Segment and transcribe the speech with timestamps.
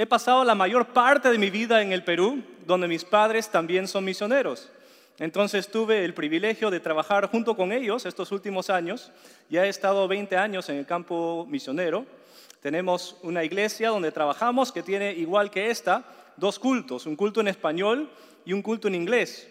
[0.00, 3.88] He pasado la mayor parte de mi vida en el Perú, donde mis padres también
[3.88, 4.70] son misioneros.
[5.18, 9.10] Entonces tuve el privilegio de trabajar junto con ellos estos últimos años.
[9.50, 12.06] Ya he estado 20 años en el campo misionero.
[12.62, 16.04] Tenemos una iglesia donde trabajamos que tiene, igual que esta,
[16.36, 18.08] dos cultos, un culto en español
[18.44, 19.48] y un culto en inglés.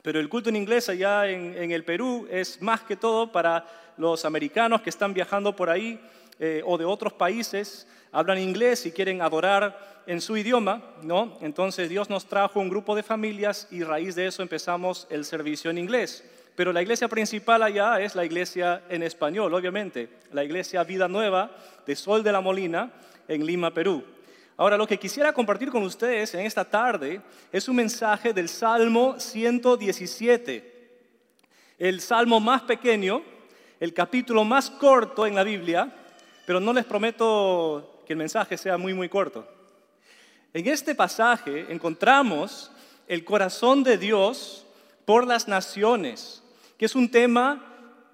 [0.00, 3.66] Pero el culto en inglés allá en, el Perú es más que todo para
[3.98, 6.00] los americanos que están viajando por ahí
[6.38, 11.36] eh, o de otros países, hablan inglés y quieren adorar en su idioma, ¿no?
[11.42, 15.70] Entonces Dios nos trajo un grupo de familias y raíz de eso empezamos el servicio
[15.70, 16.24] en inglés.
[16.56, 21.50] Pero la iglesia principal allá es la iglesia en español, obviamente, la iglesia Vida Nueva
[21.86, 22.90] de Sol de la Molina
[23.28, 24.02] en Lima, Perú.
[24.56, 27.20] Ahora, lo que quisiera compartir con ustedes en esta tarde
[27.52, 30.90] es un mensaje del Salmo 117,
[31.78, 33.22] el salmo más pequeño,
[33.78, 35.94] el capítulo más corto en la Biblia,
[36.48, 39.46] pero no les prometo que el mensaje sea muy, muy corto.
[40.54, 42.70] En este pasaje encontramos
[43.06, 44.64] el corazón de Dios
[45.04, 46.42] por las naciones,
[46.78, 47.66] que es un tema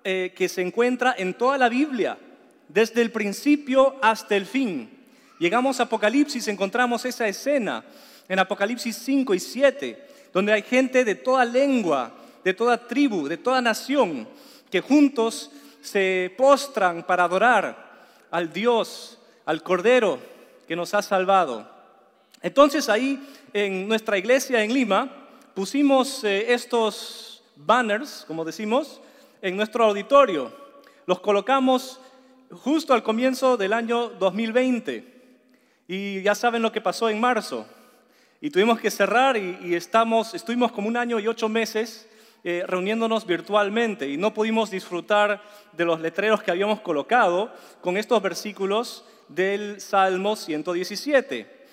[0.02, 2.18] eh, que se encuentra en toda la Biblia,
[2.68, 4.90] desde el principio hasta el fin.
[5.38, 7.84] Llegamos a Apocalipsis, encontramos esa escena
[8.28, 13.36] en Apocalipsis 5 y 7, donde hay gente de toda lengua, de toda tribu, de
[13.36, 14.28] toda nación,
[14.72, 17.83] que juntos se postran para adorar
[18.34, 20.18] al Dios, al Cordero
[20.66, 21.70] que nos ha salvado.
[22.42, 25.08] Entonces ahí en nuestra iglesia en Lima
[25.54, 29.00] pusimos eh, estos banners, como decimos,
[29.40, 30.50] en nuestro auditorio.
[31.06, 32.00] Los colocamos
[32.50, 35.04] justo al comienzo del año 2020
[35.86, 37.64] y ya saben lo que pasó en marzo.
[38.40, 42.08] Y tuvimos que cerrar y, estamos, estuvimos como un año y ocho meses
[42.46, 45.42] eh, reuniéndonos virtualmente y no pudimos disfrutar
[45.72, 47.50] de los letreros que habíamos colocado
[47.80, 51.64] con estos versículos del Salmo 117.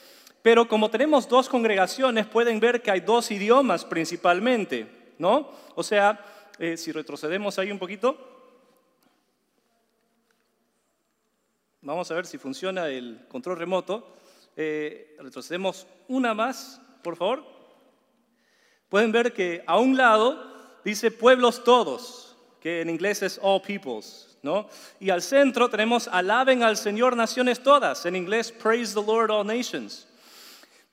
[0.41, 4.87] Pero como tenemos dos congregaciones, pueden ver que hay dos idiomas principalmente,
[5.19, 5.51] ¿no?
[5.75, 6.23] O sea,
[6.57, 8.17] eh, si retrocedemos ahí un poquito,
[11.81, 14.15] vamos a ver si funciona el control remoto.
[14.55, 17.43] Eh, retrocedemos una más, por favor.
[18.89, 20.50] Pueden ver que a un lado
[20.83, 24.67] dice pueblos todos, que en inglés es all peoples, ¿no?
[24.99, 29.45] Y al centro tenemos alaben al Señor naciones todas, en inglés praise the Lord all
[29.45, 30.07] nations.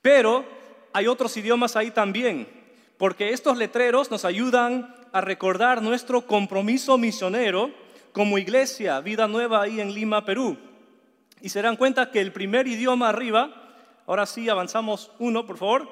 [0.02, 0.44] Pero
[0.92, 2.48] hay otros idiomas ahí también,
[2.96, 7.70] porque estos letreros nos ayudan a recordar nuestro compromiso misionero
[8.12, 10.56] como iglesia, vida nueva ahí en Lima, Perú.
[11.40, 13.50] Y se dan cuenta que el primer idioma arriba,
[14.06, 15.88] ahora sí avanzamos uno, por favor,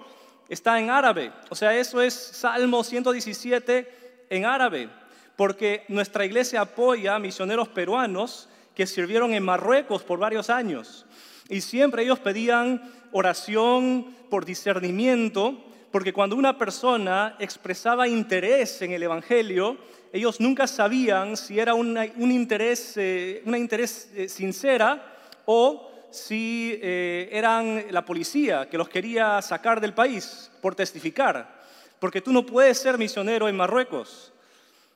[0.49, 1.33] está en árabe.
[1.51, 4.89] O sea, eso es Salmo 117 en árabe,
[5.37, 11.07] porque nuestra iglesia apoya a misioneros peruanos que sirvieron en Marruecos por varios años.
[11.49, 19.03] Y siempre ellos pedían oración por discernimiento, porque cuando una persona expresaba interés en el
[19.03, 19.79] Evangelio,
[20.13, 21.97] ellos nunca sabían si era un
[22.33, 25.15] interés, eh, una interés eh, sincera
[25.47, 31.63] o si eh, eran la policía que los quería sacar del país por testificar,
[31.99, 34.33] porque tú no puedes ser misionero en Marruecos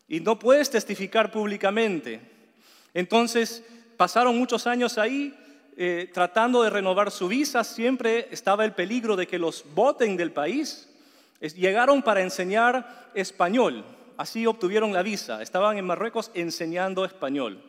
[0.09, 2.21] y no puedes testificar públicamente.
[2.95, 3.63] Entonces
[3.97, 5.35] pasaron muchos años ahí
[5.77, 10.33] eh, tratando de renovar su visa, siempre estaba el peligro de que los voten del
[10.33, 10.89] país.
[11.41, 13.85] llegaron para enseñar español,
[14.17, 17.63] así obtuvieron la visa, estaban en Marruecos enseñando español.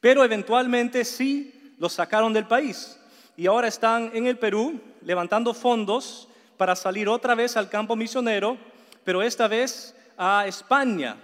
[0.00, 3.00] Pero eventualmente sí los sacaron del país
[3.36, 8.58] y ahora están en el Perú levantando fondos para salir otra vez al campo misionero,
[9.02, 11.16] pero esta vez a España.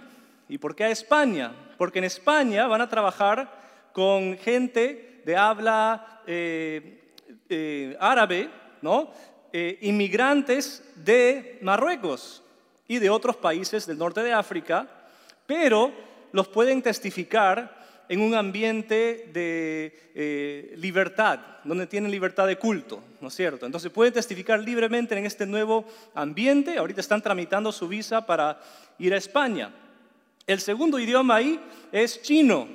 [0.49, 1.53] ¿Y por qué a España?
[1.77, 7.13] Porque en España van a trabajar con gente de habla eh,
[7.49, 8.49] eh, árabe,
[8.81, 9.11] ¿no?
[9.53, 12.43] Eh, inmigrantes de Marruecos
[12.87, 14.87] y de otros países del norte de África,
[15.45, 15.91] pero
[16.31, 17.76] los pueden testificar
[18.09, 23.65] en un ambiente de eh, libertad, donde tienen libertad de culto, ¿no es cierto?
[23.65, 25.85] Entonces pueden testificar libremente en este nuevo
[26.15, 26.77] ambiente.
[26.77, 28.59] Ahorita están tramitando su visa para
[28.97, 29.73] ir a España.
[30.45, 31.59] El segundo idioma ahí
[31.91, 32.67] es chino,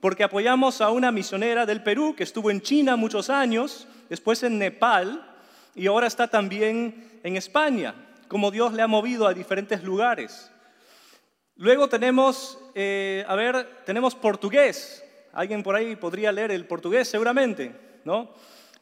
[0.00, 4.58] porque apoyamos a una misionera del Perú que estuvo en China muchos años, después en
[4.58, 5.26] Nepal
[5.74, 7.94] y ahora está también en España,
[8.28, 10.50] como Dios le ha movido a diferentes lugares.
[11.56, 15.04] Luego tenemos, eh, a ver, tenemos portugués.
[15.34, 17.74] Alguien por ahí podría leer el portugués seguramente,
[18.04, 18.30] ¿no?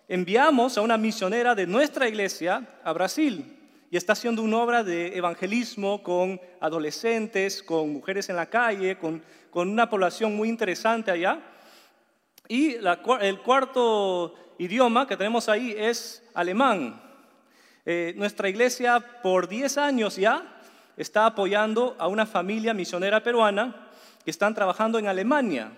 [0.06, 3.58] Enviamos a una misionera de nuestra iglesia a Brasil
[3.90, 9.20] y está haciendo una obra de evangelismo con adolescentes, con mujeres en la calle, con,
[9.52, 11.40] una población muy interesante allá.
[12.46, 12.76] Y
[13.20, 17.02] el cuarto idioma que tenemos ahí es alemán.
[17.84, 20.60] Eh, nuestra iglesia por 10 años ya
[20.96, 23.87] está apoyando a una familia misionera peruana
[24.28, 25.72] que están trabajando en Alemania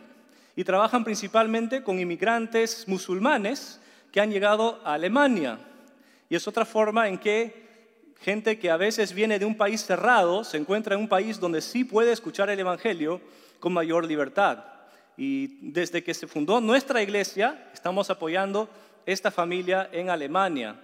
[0.56, 3.80] y trabajan principalmente con inmigrantes musulmanes
[4.10, 5.60] que han llegado a Alemania.
[6.28, 10.42] Y es otra forma en que gente que a veces viene de un país cerrado
[10.42, 13.20] se encuentra en un país donde sí puede escuchar el Evangelio
[13.60, 14.64] con mayor libertad.
[15.16, 18.68] Y desde que se fundó nuestra iglesia, estamos apoyando
[19.06, 20.74] esta familia en Alemania.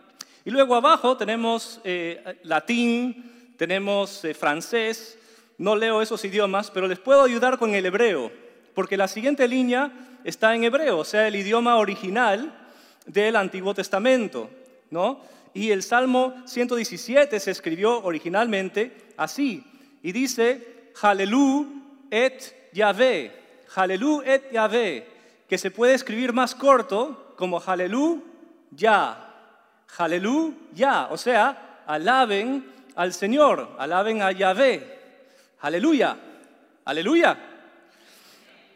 [0.44, 5.18] Y luego abajo tenemos eh, latín, tenemos eh, francés,
[5.58, 8.30] no leo esos idiomas, pero les puedo ayudar con el hebreo,
[8.74, 9.90] porque la siguiente línea
[10.24, 12.68] está en hebreo, o sea, el idioma original
[13.06, 14.50] del Antiguo Testamento,
[14.90, 15.20] ¿no?
[15.54, 19.64] Y el Salmo 117 se escribió originalmente así,
[20.02, 23.32] y dice, Halelú et Yahvé,
[23.74, 25.06] Halelú et Yahvé,
[25.48, 28.22] que se puede escribir más corto como Halelú
[28.70, 29.34] ya,
[29.96, 34.95] Halelú ya, o sea, alaben al Señor, alaben a Yahvé,
[35.60, 36.16] Aleluya,
[36.84, 37.38] aleluya.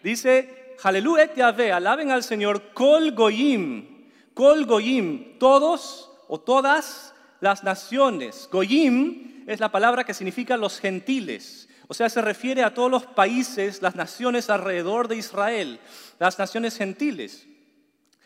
[0.03, 1.31] Dice, aleluya
[1.75, 8.49] alaben al Señor, Kol Goyim, Kol Goyim, todos o todas las naciones.
[8.51, 11.69] Goyim es la palabra que significa los gentiles.
[11.89, 15.81] O sea, se refiere a todos los países, las naciones alrededor de Israel,
[16.19, 17.49] las naciones gentiles.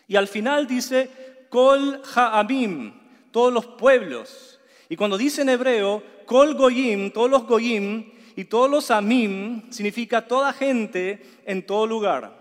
[0.07, 2.93] Y al final dice, Kol Ha'amim,
[3.31, 4.61] todos los pueblos.
[4.89, 10.27] Y cuando dice en hebreo, Kol Goyim, todos los Goyim, y todos los amim significa
[10.27, 12.33] toda gente en todo lugar.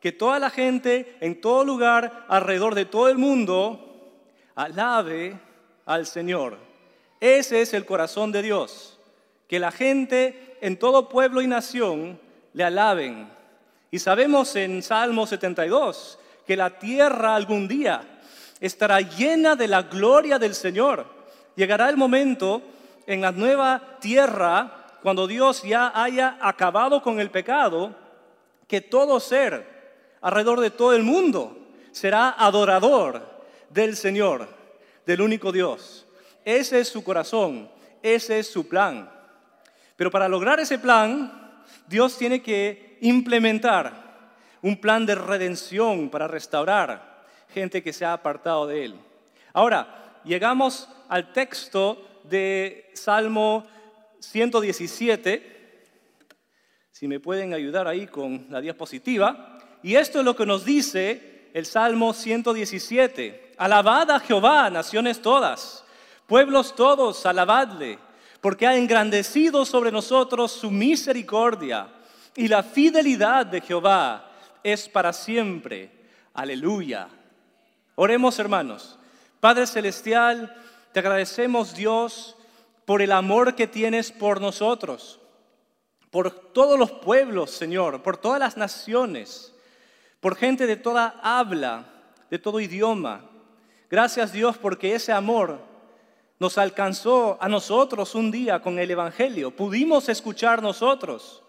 [0.00, 4.10] Que toda la gente en todo lugar, alrededor de todo el mundo,
[4.54, 5.38] alabe
[5.86, 6.58] al Señor.
[7.20, 8.98] Ese es el corazón de Dios.
[9.48, 12.18] Que la gente en todo pueblo y nación
[12.52, 13.28] le alaben.
[13.90, 18.02] Y sabemos en Salmo 72 que la tierra algún día
[18.60, 21.04] estará llena de la gloria del Señor.
[21.56, 22.62] Llegará el momento
[23.06, 27.94] en la nueva tierra cuando Dios ya haya acabado con el pecado,
[28.68, 29.66] que todo ser
[30.20, 31.58] alrededor de todo el mundo
[31.90, 33.22] será adorador
[33.68, 34.48] del Señor,
[35.04, 36.06] del único Dios.
[36.44, 37.68] Ese es su corazón,
[38.02, 39.10] ese es su plan.
[39.96, 43.92] Pero para lograr ese plan, Dios tiene que implementar
[44.62, 48.94] un plan de redención para restaurar gente que se ha apartado de Él.
[49.52, 53.66] Ahora, llegamos al texto de Salmo
[54.22, 55.82] 117,
[56.90, 61.50] si me pueden ayudar ahí con la diapositiva, y esto es lo que nos dice
[61.52, 63.54] el Salmo 117.
[63.58, 65.84] Alabad a Jehová, naciones todas,
[66.26, 67.98] pueblos todos, alabadle,
[68.40, 71.88] porque ha engrandecido sobre nosotros su misericordia,
[72.36, 74.30] y la fidelidad de Jehová
[74.62, 75.90] es para siempre.
[76.32, 77.08] Aleluya.
[77.96, 78.98] Oremos hermanos.
[79.40, 80.54] Padre Celestial,
[80.92, 82.36] te agradecemos Dios
[82.92, 85.18] por el amor que tienes por nosotros,
[86.10, 89.54] por todos los pueblos, Señor, por todas las naciones,
[90.20, 91.86] por gente de toda habla,
[92.28, 93.24] de todo idioma.
[93.90, 95.58] Gracias Dios porque ese amor
[96.38, 99.56] nos alcanzó a nosotros un día con el Evangelio.
[99.56, 101.42] Pudimos escuchar nosotros,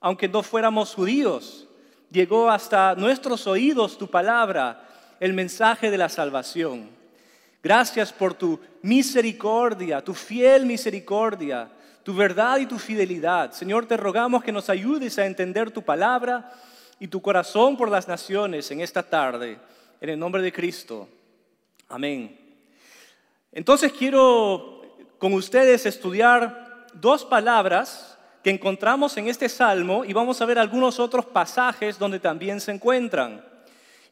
[0.00, 1.66] aunque no fuéramos judíos.
[2.10, 4.86] Llegó hasta nuestros oídos tu palabra,
[5.18, 6.90] el mensaje de la salvación.
[7.64, 11.66] Gracias por tu misericordia, tu fiel misericordia,
[12.02, 13.52] tu verdad y tu fidelidad.
[13.52, 16.52] Señor, te rogamos que nos ayudes a entender tu palabra
[17.00, 19.58] y tu corazón por las naciones en esta tarde.
[19.98, 21.08] En el nombre de Cristo.
[21.88, 22.38] Amén.
[23.50, 24.82] Entonces quiero
[25.16, 31.00] con ustedes estudiar dos palabras que encontramos en este salmo y vamos a ver algunos
[31.00, 33.53] otros pasajes donde también se encuentran.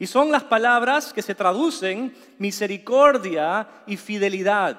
[0.03, 4.77] Y son las palabras que se traducen misericordia y fidelidad.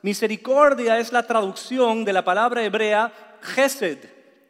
[0.00, 3.98] Misericordia es la traducción de la palabra hebrea Gesed.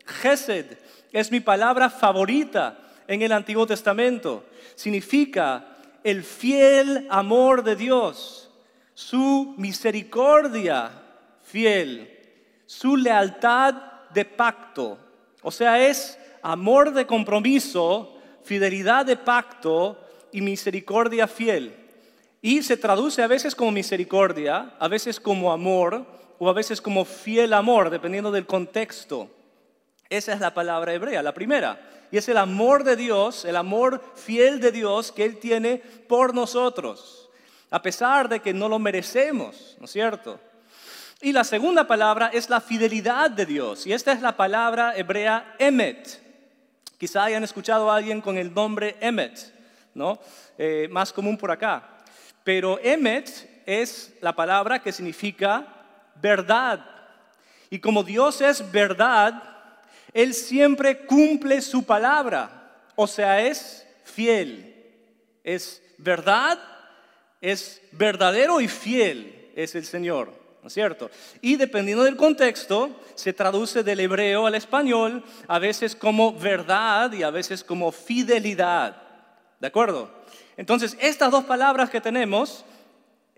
[0.05, 0.77] Gesed
[1.11, 2.77] es mi palabra favorita
[3.09, 4.45] en el Antiguo Testamento.
[4.75, 8.51] Significa el fiel amor de Dios,
[8.93, 10.91] su misericordia
[11.45, 12.11] fiel,
[12.67, 13.73] su lealtad
[14.13, 14.99] de pacto.
[15.41, 19.99] O sea, es amor de compromiso, fidelidad de pacto
[20.33, 21.75] y misericordia fiel.
[22.43, 26.07] Y se traduce a veces como misericordia, a veces como amor
[26.39, 29.29] o a veces como fiel amor, dependiendo del contexto.
[30.09, 31.79] Esa es la palabra hebrea, la primera.
[32.11, 36.35] Y es el amor de Dios, el amor fiel de Dios que Él tiene por
[36.35, 37.31] nosotros,
[37.71, 40.41] a pesar de que no lo merecemos, ¿no es cierto?
[41.21, 43.87] Y la segunda palabra es la fidelidad de Dios.
[43.87, 46.19] Y esta es la palabra hebrea emet.
[46.99, 49.60] Quizá hayan escuchado a alguien con el nombre emet
[49.95, 50.19] ¿no?
[50.59, 51.99] Eh, más común por acá.
[52.45, 55.67] Pero Emet es la palabra que significa
[56.17, 56.85] verdad.
[57.71, 59.43] Y como Dios es verdad,
[60.13, 62.73] Él siempre cumple su palabra.
[62.97, 64.67] O sea, es fiel.
[65.45, 66.59] Es verdad,
[67.41, 70.41] es verdadero y fiel, es el Señor.
[70.63, 71.11] ¿no es cierto?
[71.41, 77.23] Y dependiendo del contexto, se traduce del hebreo al español, a veces como verdad y
[77.23, 79.10] a veces como fidelidad.
[79.61, 80.11] ¿De acuerdo?
[80.57, 82.65] Entonces, estas dos palabras que tenemos,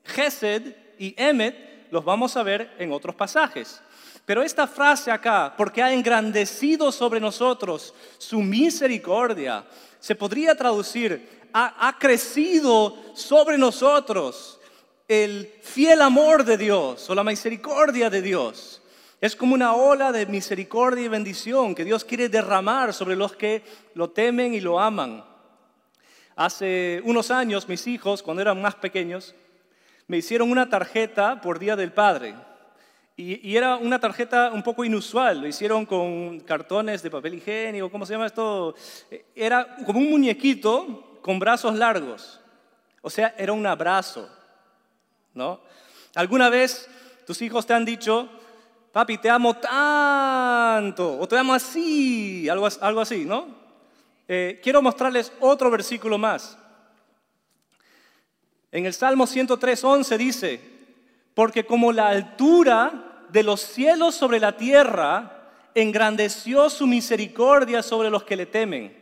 [0.05, 3.83] Gesed y Emet, los vamos a ver en otros pasajes.
[4.25, 9.65] Pero esta frase acá, porque ha engrandecido sobre nosotros su misericordia,
[9.99, 14.61] se podría traducir, ha, ha crecido sobre nosotros
[15.09, 18.81] el fiel amor de Dios o la misericordia de Dios.
[19.21, 23.63] Es como una ola de misericordia y bendición que Dios quiere derramar sobre los que
[23.95, 25.32] lo temen y lo aman.
[26.43, 29.33] Hace unos años mis hijos, cuando eran más pequeños,
[30.09, 32.35] me hicieron una tarjeta por Día del Padre.
[33.17, 38.05] Y, era una tarjeta un poco inusual, lo hicieron con cartones de papel higiénico, ¿cómo
[38.05, 38.75] se llama esto?
[39.37, 42.41] Era como un muñequito con brazos largos.
[43.03, 44.29] O sea, era un abrazo.
[45.35, 45.61] ¿no?
[46.17, 46.89] ¿Alguna vez
[47.25, 48.29] tus hijos te han dicho,
[48.91, 53.62] papi, te amo tanto, o te amo así, algo, algo así, ¿no?
[54.35, 56.57] Eh, quiero mostrarles otro versículo más.
[58.71, 60.61] En el Salmo 103.11 dice,
[61.35, 68.25] porque como la altura de los cielos sobre la tierra, engrandeció su misericordia sobre los
[68.25, 68.97] que le temen.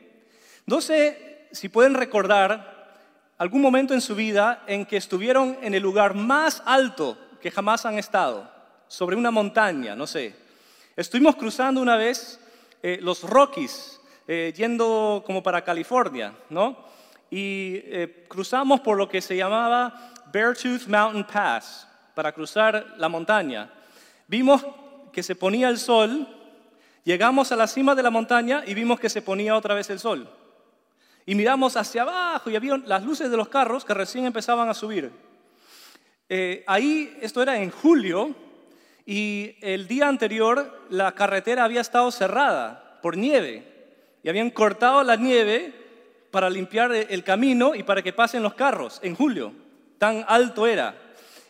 [0.66, 2.98] No sé si pueden recordar
[3.38, 7.86] algún momento en su vida en que estuvieron en el lugar más alto que jamás
[7.86, 8.50] han estado,
[8.88, 10.34] sobre una montaña, no sé.
[10.96, 12.40] Estuvimos cruzando una vez
[12.82, 13.99] eh, los Rockies,
[14.32, 16.76] eh, yendo como para California, ¿no?
[17.32, 23.68] Y eh, cruzamos por lo que se llamaba Beartooth Mountain Pass, para cruzar la montaña.
[24.28, 24.64] Vimos
[25.12, 26.28] que se ponía el sol,
[27.02, 29.98] llegamos a la cima de la montaña y vimos que se ponía otra vez el
[29.98, 30.28] sol
[31.26, 34.74] y miramos hacia abajo y había las luces de los carros que recién empezaban a
[34.74, 35.10] subir.
[36.28, 38.32] Eh, ahí, esto era en julio,
[39.04, 43.69] y el día anterior la carretera había estado cerrada por nieve
[44.22, 45.72] y habían cortado la nieve
[46.30, 49.52] para limpiar el camino y para que pasen los carros en julio.
[49.98, 50.94] Tan alto era.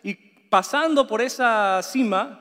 [0.02, 2.40] Y pasando por esa cima,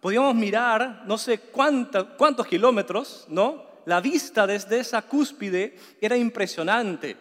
[0.00, 3.66] podíamos mirar no sé cuántos kilómetros, ¿no?
[3.86, 7.16] La vista desde esa cúspide era impresionante.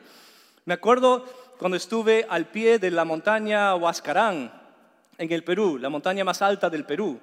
[0.65, 1.23] Me acuerdo
[1.57, 4.51] cuando estuve al pie de la montaña Huascarán,
[5.17, 7.19] en el Perú, la montaña más alta del Perú.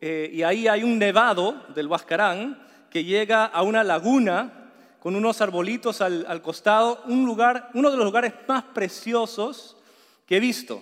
[0.00, 4.61] Eh, y ahí hay un nevado del Huascarán que llega a una laguna
[5.02, 9.76] con unos arbolitos al, costado, un lugar, uno de los lugares más preciosos
[10.24, 10.80] que he visto.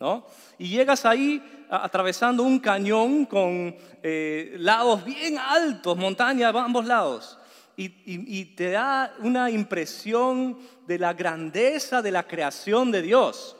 [0.00, 0.26] ¿no?
[0.58, 7.38] Y llegas ahí atravesando un cañón con eh, lados bien altos, montañas a ambos lados
[7.76, 13.56] y, te da una impresión de la grandeza de la creación de Dios.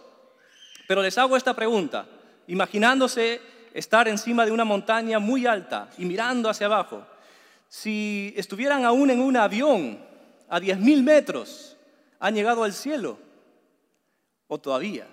[0.88, 2.06] Pero les hago esta pregunta,
[2.48, 3.40] imaginándose
[3.72, 7.06] estar encima de una montaña muy alta y mirando hacia abajo.
[7.70, 10.04] Si estuvieran aún en un avión
[10.48, 11.76] a 10.000 metros,
[12.18, 13.16] ¿han llegado al cielo?
[14.48, 15.06] ¿O todavía?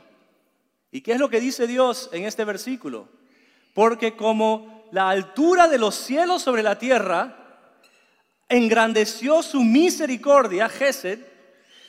[0.92, 3.08] ¿Y qué es lo que dice Dios en este versículo?
[3.76, 7.62] Porque como la altura de los cielos sobre la tierra
[8.50, 11.20] engrandeció su misericordia, Gesed,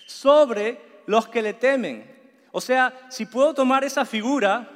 [0.07, 2.15] sobre los que le temen.
[2.53, 4.69] O sea, si puedo tomar esa figura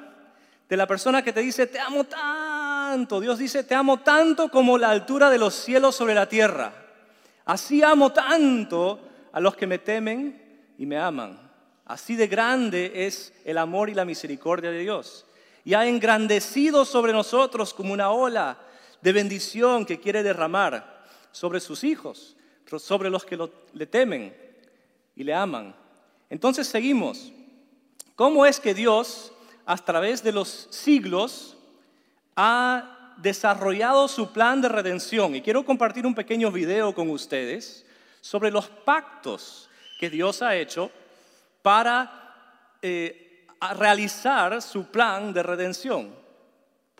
[0.70, 2.41] de la persona que te dice, te amo tanto,
[3.20, 6.72] Dios dice, te amo tanto como la altura de los cielos sobre la tierra.
[7.46, 9.00] Así amo tanto
[9.32, 11.38] a los que me temen y me aman.
[11.86, 15.24] Así de grande es el amor y la misericordia de Dios.
[15.64, 18.58] Y ha engrandecido sobre nosotros como una ola
[19.00, 22.36] de bendición que quiere derramar sobre sus hijos,
[22.78, 23.38] sobre los que
[23.72, 24.36] le temen
[25.16, 25.74] y le aman.
[26.28, 27.32] Entonces seguimos.
[28.16, 29.32] ¿Cómo es que Dios,
[29.64, 31.56] a través de los siglos,
[32.36, 35.34] ha desarrollado su plan de redención?
[35.34, 37.84] Y quiero compartir un pequeño video con ustedes
[38.20, 40.90] sobre los pactos que Dios ha hecho
[41.62, 43.46] para eh,
[43.76, 46.21] realizar su plan de redención.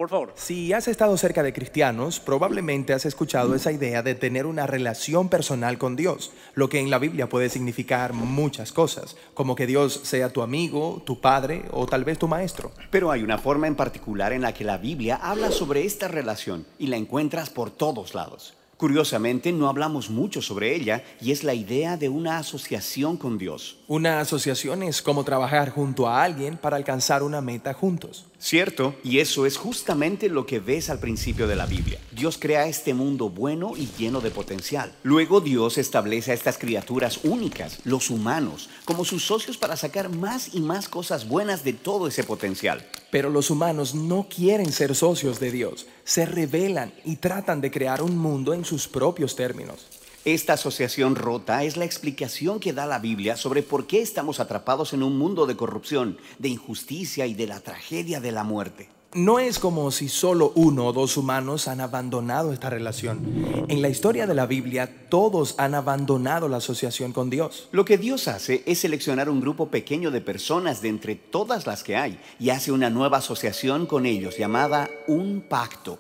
[0.03, 0.33] Por favor.
[0.35, 5.29] Si has estado cerca de cristianos, probablemente has escuchado esa idea de tener una relación
[5.29, 10.01] personal con Dios, lo que en la Biblia puede significar muchas cosas, como que Dios
[10.03, 12.73] sea tu amigo, tu padre o tal vez tu maestro.
[12.91, 16.67] Pero hay una forma en particular en la que la Biblia habla sobre esta relación
[16.81, 21.55] y la encuentras por todos lados Curiosamente, no hablamos mucho sobre ella y es la
[21.55, 23.77] idea de una asociación con Dios.
[23.87, 28.27] Una asociación es como trabajar junto a alguien para alcanzar una meta juntos.
[28.43, 32.01] Cierto, y eso es justamente lo que ves al principio de la Biblia.
[32.11, 34.93] Dios crea este mundo bueno y lleno de potencial.
[35.05, 40.57] Luego Dios establece a estas criaturas únicas, los humanos, como sus socios para sacar más
[40.57, 42.85] y más cosas buenas de todo ese potencial.
[43.13, 48.03] Pero los humanos no quieren ser socios de Dios, se rebelan y tratan de crear
[48.03, 49.87] un mundo en sus propios términos.
[50.25, 54.93] Esta asociación rota es la explicación que da la Biblia sobre por qué estamos atrapados
[54.93, 58.89] en un mundo de corrupción, de injusticia y de la tragedia de la muerte.
[59.15, 63.67] No es como si solo uno o dos humanos han abandonado esta relación.
[63.69, 67.69] En la historia de la Biblia, todos han abandonado la asociación con Dios.
[67.73, 71.83] Lo que Dios hace es seleccionar un grupo pequeño de personas de entre todas las
[71.83, 75.99] que hay y hace una nueva asociación con ellos llamada un pacto.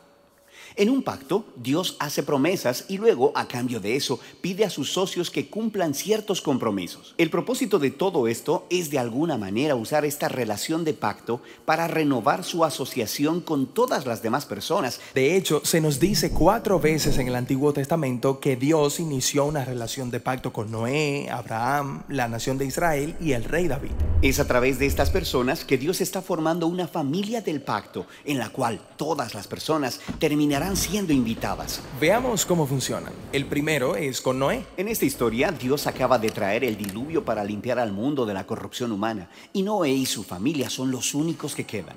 [0.77, 4.91] En un pacto, Dios hace promesas y luego, a cambio de eso, pide a sus
[4.91, 7.15] socios que cumplan ciertos compromisos.
[7.19, 11.89] El propósito de todo esto es de alguna manera usar esta relación de pacto para
[11.89, 15.01] renovar su asociación con todas las demás personas.
[15.15, 19.65] De hecho, se nos dice cuatro veces en el Antiguo Testamento que Dios inició una
[19.65, 23.93] relación de pacto con Noé, Abraham, la nación de Israel y el rey David.
[24.23, 28.39] Es a través de estas personas que Dios está formando una familia del pacto en
[28.39, 31.83] la cual todas las personas terminarán siendo invitadas.
[32.01, 33.13] Veamos cómo funcionan.
[33.33, 34.65] El primero es con Noé.
[34.77, 38.47] En esta historia, Dios acaba de traer el diluvio para limpiar al mundo de la
[38.47, 41.97] corrupción humana, y Noé y su familia son los únicos que quedan.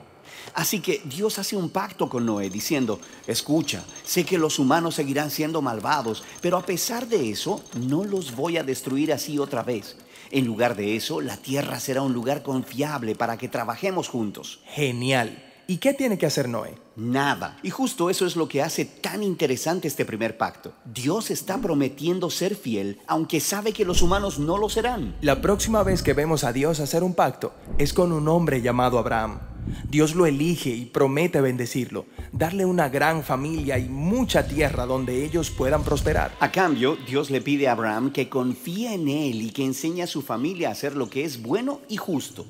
[0.56, 5.30] Así que Dios hace un pacto con Noé diciendo, escucha, sé que los humanos seguirán
[5.30, 9.96] siendo malvados, pero a pesar de eso, no los voy a destruir así otra vez.
[10.32, 14.60] En lugar de eso, la tierra será un lugar confiable para que trabajemos juntos.
[14.66, 15.54] Genial.
[15.68, 16.85] ¿Y qué tiene que hacer Noé?
[16.96, 17.58] Nada.
[17.62, 20.74] Y justo eso es lo que hace tan interesante este primer pacto.
[20.86, 25.16] Dios está prometiendo ser fiel, aunque sabe que los humanos no lo serán.
[25.22, 28.98] La próxima vez que vemos a Dios hacer un pacto es con un hombre llamado
[28.98, 29.55] Abraham.
[29.90, 35.52] Dios lo elige y promete bendecirlo, darle una gran familia y mucha tierra donde ellos
[35.52, 36.32] puedan prosperar.
[36.40, 40.08] A cambio, Dios le pide a Abraham que confíe en él y que enseñe a
[40.08, 42.46] su familia a hacer lo que es bueno y justo.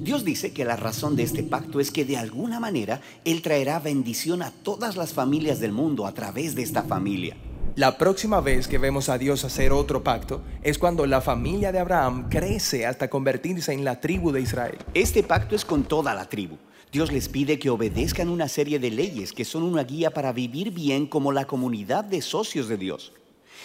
[0.00, 3.78] Dios dice que la razón de este pacto es que de alguna manera Él traerá
[3.78, 7.36] bendición a todas las familias del mundo a través de esta familia.
[7.76, 11.78] La próxima vez que vemos a Dios hacer otro pacto es cuando la familia de
[11.78, 14.76] Abraham crece hasta convertirse en la tribu de Israel.
[14.92, 16.56] Este pacto es con toda la tribu.
[16.90, 20.72] Dios les pide que obedezcan una serie de leyes que son una guía para vivir
[20.72, 23.12] bien como la comunidad de socios de Dios.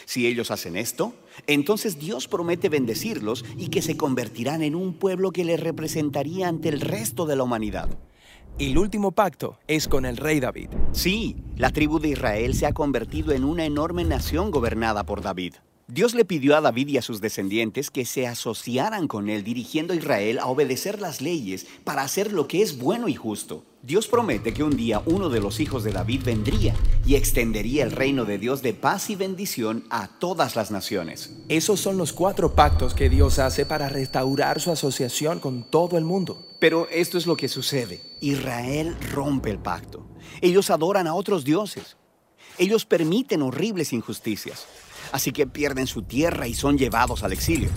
[0.06, 1.16] Si ellos hacen esto,
[1.48, 6.70] entonces Dios promete bendecirlos y que se convertirán en un pueblo que les representaría ante
[6.70, 7.90] el resto de la humanidad.
[8.58, 10.70] El último pacto es con el rey David.
[10.94, 15.56] Sí, la tribu de Israel se ha convertido en una enorme nación gobernada por David.
[15.90, 19.92] Dios le pidió a David y a sus descendientes que se asociaran con él dirigiendo
[19.92, 23.66] a Israel a obedecer las leyes para hacer lo que es bueno y justo.
[23.86, 26.74] Dios promete que un día uno de los hijos de David vendría
[27.06, 31.36] y extendería el reino de Dios de paz y bendición a todas las naciones.
[31.50, 36.04] Esos son los cuatro pactos que Dios hace para restaurar su asociación con todo el
[36.04, 36.48] mundo.
[36.58, 38.02] Pero esto es lo que sucede.
[38.22, 40.08] Israel rompe el pacto.
[40.42, 41.96] Ellos adoran a otros dioses.
[42.58, 44.66] Ellos permiten horribles injusticias
[45.16, 47.70] así que pierden su tierra y son llevados al exilio.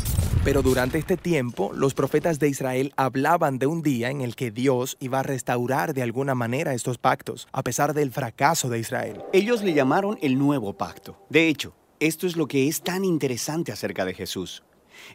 [0.44, 4.50] Pero durante este tiempo, los profetas de Israel hablaban de un día en el que
[4.50, 9.22] Dios iba a restaurar de alguna manera estos pactos, a pesar del fracaso de Israel.
[9.32, 11.24] Ellos le llamaron el nuevo pacto.
[11.30, 14.64] De hecho, esto es lo que es tan interesante acerca de Jesús.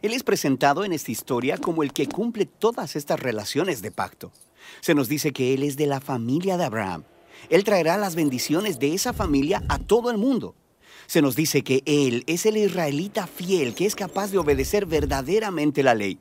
[0.00, 4.32] Él es presentado en esta historia como el que cumple todas estas relaciones de pacto.
[4.80, 7.04] Se nos dice que Él es de la familia de Abraham.
[7.50, 10.54] Él traerá las bendiciones de esa familia a todo el mundo
[11.06, 15.82] se nos dice que Él es el israelita fiel que es capaz de obedecer verdaderamente
[15.82, 16.18] la ley.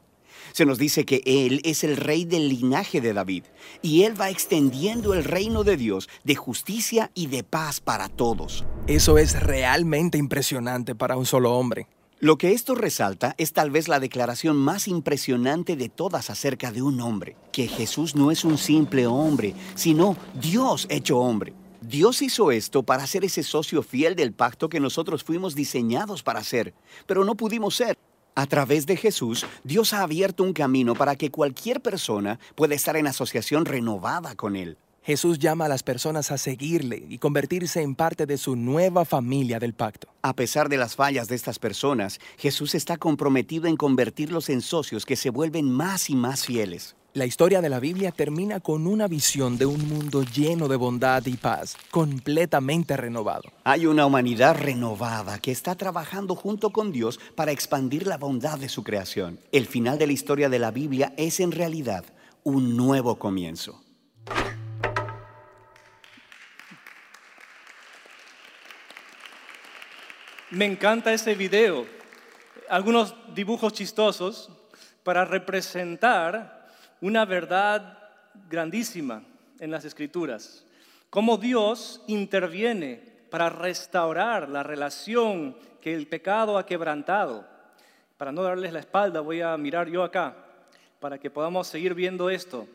[0.52, 3.46] Se nos dice que Él es el rey del linaje de David
[3.82, 8.66] y Él va extendiendo el reino de Dios de justicia y de paz para todos.
[8.88, 11.88] Eso es realmente impresionante para un solo hombre.
[12.20, 16.82] Lo que esto resalta es tal vez la declaración más impresionante de todas acerca de
[16.82, 21.54] un hombre, que Jesús no es un simple hombre, sino Dios hecho hombre.
[21.94, 26.44] Dios hizo esto para ser ese socio fiel del pacto que nosotros fuimos diseñados para
[26.44, 26.74] ser,
[27.06, 28.00] pero no pudimos ser.
[28.34, 32.98] A través de Jesús, Dios ha abierto un camino para que cualquier persona pueda estar
[32.98, 34.80] en asociación renovada con Él.
[35.04, 39.60] Jesús llama a las personas a seguirle y convertirse en parte de su nueva familia
[39.60, 40.08] del pacto.
[40.24, 45.06] A pesar de las fallas de estas personas, Jesús está comprometido en convertirlos en socios
[45.06, 46.96] que se vuelven más y más fieles.
[47.16, 51.24] La historia de la Biblia termina con una visión de un mundo lleno de bondad
[51.28, 53.44] y paz, completamente renovado.
[53.64, 58.68] Hay una humanidad renovada que está trabajando junto con Dios para expandir la bondad de
[58.68, 59.40] su creación.
[59.52, 62.04] El final de la historia de la Biblia es en realidad
[62.42, 63.80] un nuevo comienzo.
[70.50, 71.86] Me encanta ese video.
[72.72, 74.50] Algunos dibujos chistosos
[75.04, 76.53] para representar
[77.04, 78.00] una verdad
[78.50, 79.24] grandísima
[79.60, 80.64] en las escrituras.
[81.10, 87.46] Cómo Dios interviene para restaurar la relación que el pecado ha quebrantado.
[88.16, 90.34] Para no darles la espalda, voy a mirar yo acá,
[91.02, 92.70] para que podamos seguir viendo esto.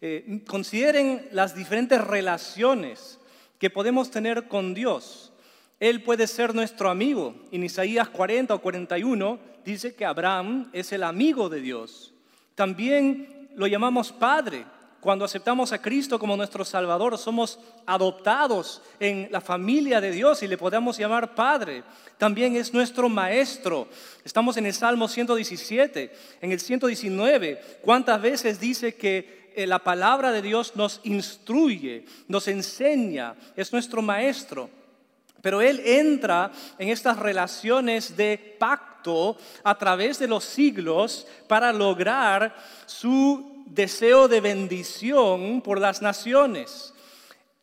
[0.00, 3.18] Eh, consideren las diferentes relaciones
[3.58, 5.32] que podemos tener con Dios.
[5.80, 7.34] Él puede ser nuestro amigo.
[7.50, 12.14] En Isaías 40 o 41 dice que Abraham es el amigo de Dios.
[12.54, 14.64] También lo llamamos Padre.
[15.00, 20.48] Cuando aceptamos a Cristo como nuestro Salvador, somos adoptados en la familia de Dios y
[20.48, 21.84] le podemos llamar Padre.
[22.16, 23.86] También es nuestro Maestro.
[24.24, 27.80] Estamos en el Salmo 117, en el 119.
[27.82, 34.00] ¿Cuántas veces dice que eh, la palabra de Dios nos instruye, nos enseña, es nuestro
[34.00, 34.70] Maestro?
[35.42, 38.93] Pero Él entra en estas relaciones de pacto
[39.62, 42.54] a través de los siglos para lograr
[42.86, 46.94] su deseo de bendición por las naciones.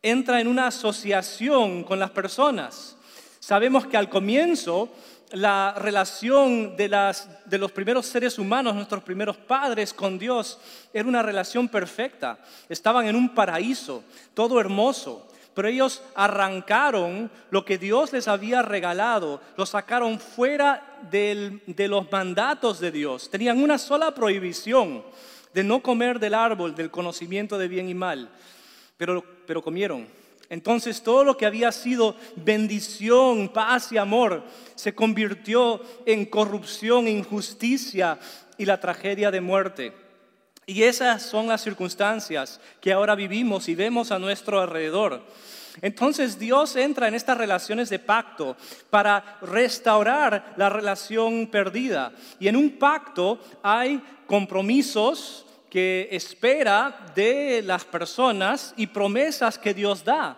[0.02, 2.96] Entra en una asociación con las personas.
[3.40, 4.88] Sabemos que al comienzo
[5.32, 10.58] la relación de, las, de los primeros seres humanos, nuestros primeros padres con Dios,
[10.92, 12.38] era una relación perfecta.
[12.68, 19.40] Estaban en un paraíso, todo hermoso pero ellos arrancaron lo que Dios les había regalado,
[19.56, 23.30] lo sacaron fuera de los mandatos de Dios.
[23.30, 25.02] Tenían una sola prohibición
[25.52, 28.30] de no comer del árbol del conocimiento de bien y mal,
[28.96, 30.06] pero, pero comieron.
[30.48, 38.18] Entonces todo lo que había sido bendición, paz y amor se convirtió en corrupción, injusticia
[38.58, 39.94] y la tragedia de muerte.
[40.66, 45.22] Y esas son las circunstancias que ahora vivimos y vemos a nuestro alrededor.
[45.80, 48.56] Entonces Dios entra en estas relaciones de pacto
[48.90, 52.12] para restaurar la relación perdida.
[52.38, 60.04] Y en un pacto hay compromisos que espera de las personas y promesas que Dios
[60.04, 60.36] da.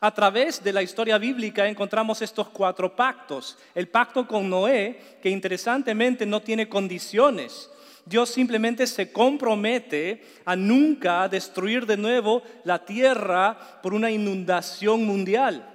[0.00, 3.56] A través de la historia bíblica encontramos estos cuatro pactos.
[3.74, 7.70] El pacto con Noé, que interesantemente no tiene condiciones,
[8.06, 15.70] Dios simplemente se compromete a nunca destruir de nuevo la tierra por una inundación mundial.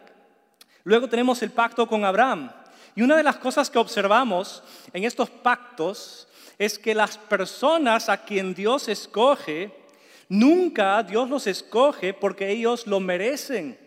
[0.83, 2.51] Luego tenemos el pacto con Abraham.
[2.95, 4.63] Y una de las cosas que observamos
[4.93, 9.71] en estos pactos es que las personas a quien Dios escoge,
[10.27, 13.79] nunca Dios los escoge porque ellos lo merecen,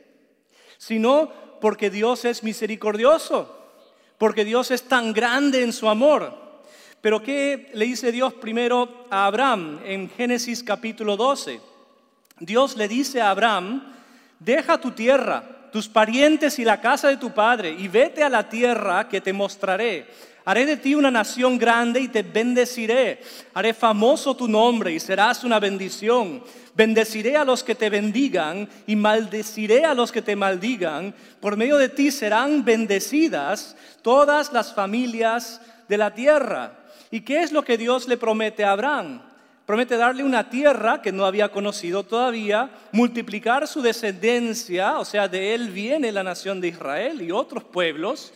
[0.78, 3.56] sino porque Dios es misericordioso,
[4.18, 6.42] porque Dios es tan grande en su amor
[7.02, 11.60] pero ¿qué le dice Dios primero a Abraham en Génesis capítulo 12?
[12.38, 13.92] Dios le dice a Abraham,
[14.38, 18.48] deja tu tierra, tus parientes y la casa de tu padre, y vete a la
[18.48, 20.06] tierra que te mostraré.
[20.44, 23.20] Haré de ti una nación grande y te bendeciré.
[23.52, 26.42] Haré famoso tu nombre y serás una bendición.
[26.74, 31.14] Bendeciré a los que te bendigan y maldeciré a los que te maldigan.
[31.40, 36.81] Por medio de ti serán bendecidas todas las familias de la tierra.
[37.12, 39.20] ¿Y qué es lo que Dios le promete a Abraham?
[39.66, 45.54] Promete darle una tierra que no había conocido todavía, multiplicar su descendencia, o sea, de
[45.54, 48.32] él viene la nación de Israel y otros pueblos,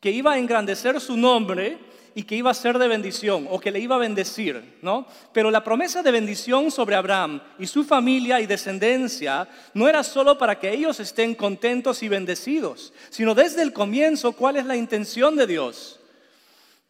[0.00, 1.78] que iba a engrandecer su nombre
[2.14, 5.06] y que iba a ser de bendición o que le iba a bendecir, ¿no?
[5.34, 10.38] Pero la promesa de bendición sobre Abraham y su familia y descendencia no era solo
[10.38, 15.36] para que ellos estén contentos y bendecidos, sino desde el comienzo, ¿cuál es la intención
[15.36, 15.98] de Dios?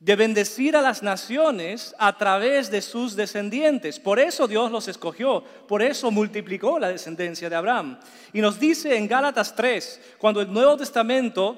[0.03, 4.01] De bendecir a las naciones a través de sus descendientes.
[4.01, 8.01] Por eso Dios los escogió, por eso multiplicó la descendencia de Abraham.
[8.33, 11.57] Y nos dice en Gálatas 3, cuando el Nuevo Testamento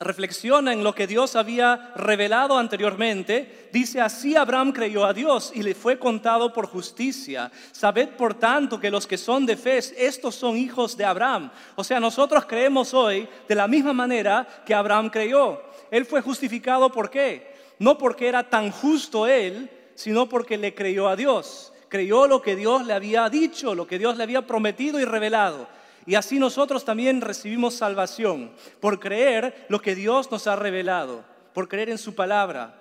[0.00, 5.62] reflexiona en lo que Dios había revelado anteriormente, dice, así Abraham creyó a Dios y
[5.62, 7.52] le fue contado por justicia.
[7.72, 11.50] Sabed por tanto que los que son de fe, estos son hijos de Abraham.
[11.76, 15.60] O sea, nosotros creemos hoy de la misma manera que Abraham creyó.
[15.90, 17.57] Él fue justificado por qué?
[17.78, 21.72] No porque era tan justo él, sino porque le creyó a Dios.
[21.88, 25.66] Creyó lo que Dios le había dicho, lo que Dios le había prometido y revelado.
[26.06, 31.68] Y así nosotros también recibimos salvación por creer lo que Dios nos ha revelado, por
[31.68, 32.74] creer en su palabra.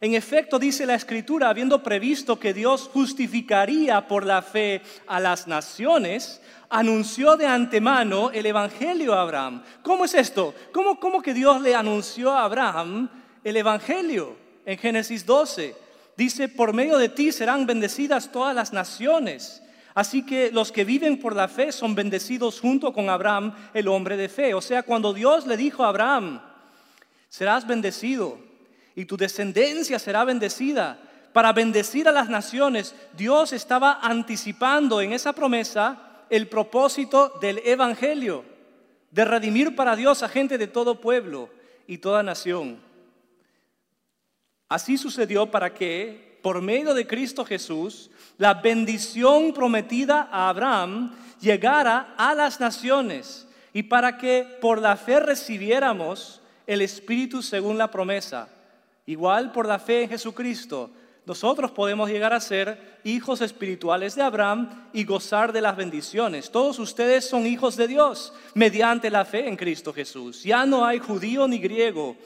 [0.00, 5.46] En efecto, dice la Escritura, habiendo previsto que Dios justificaría por la fe a las
[5.46, 9.62] naciones, anunció de antemano el Evangelio a Abraham.
[9.82, 10.54] ¿Cómo es esto?
[10.72, 13.10] ¿Cómo, cómo que Dios le anunció a Abraham
[13.44, 14.39] el Evangelio?
[14.70, 15.74] En Génesis 12
[16.16, 19.60] dice, por medio de ti serán bendecidas todas las naciones.
[19.94, 24.16] Así que los que viven por la fe son bendecidos junto con Abraham, el hombre
[24.16, 24.54] de fe.
[24.54, 26.40] O sea, cuando Dios le dijo a Abraham,
[27.28, 28.38] serás bendecido
[28.94, 31.00] y tu descendencia será bendecida.
[31.32, 38.44] Para bendecir a las naciones, Dios estaba anticipando en esa promesa el propósito del Evangelio,
[39.10, 41.50] de redimir para Dios a gente de todo pueblo
[41.88, 42.88] y toda nación.
[44.70, 52.14] Así sucedió para que, por medio de Cristo Jesús, la bendición prometida a Abraham llegara
[52.16, 58.48] a las naciones y para que por la fe recibiéramos el Espíritu según la promesa.
[59.06, 60.88] Igual por la fe en Jesucristo,
[61.26, 66.48] nosotros podemos llegar a ser hijos espirituales de Abraham y gozar de las bendiciones.
[66.48, 70.44] Todos ustedes son hijos de Dios mediante la fe en Cristo Jesús.
[70.44, 72.16] Ya no hay judío ni griego,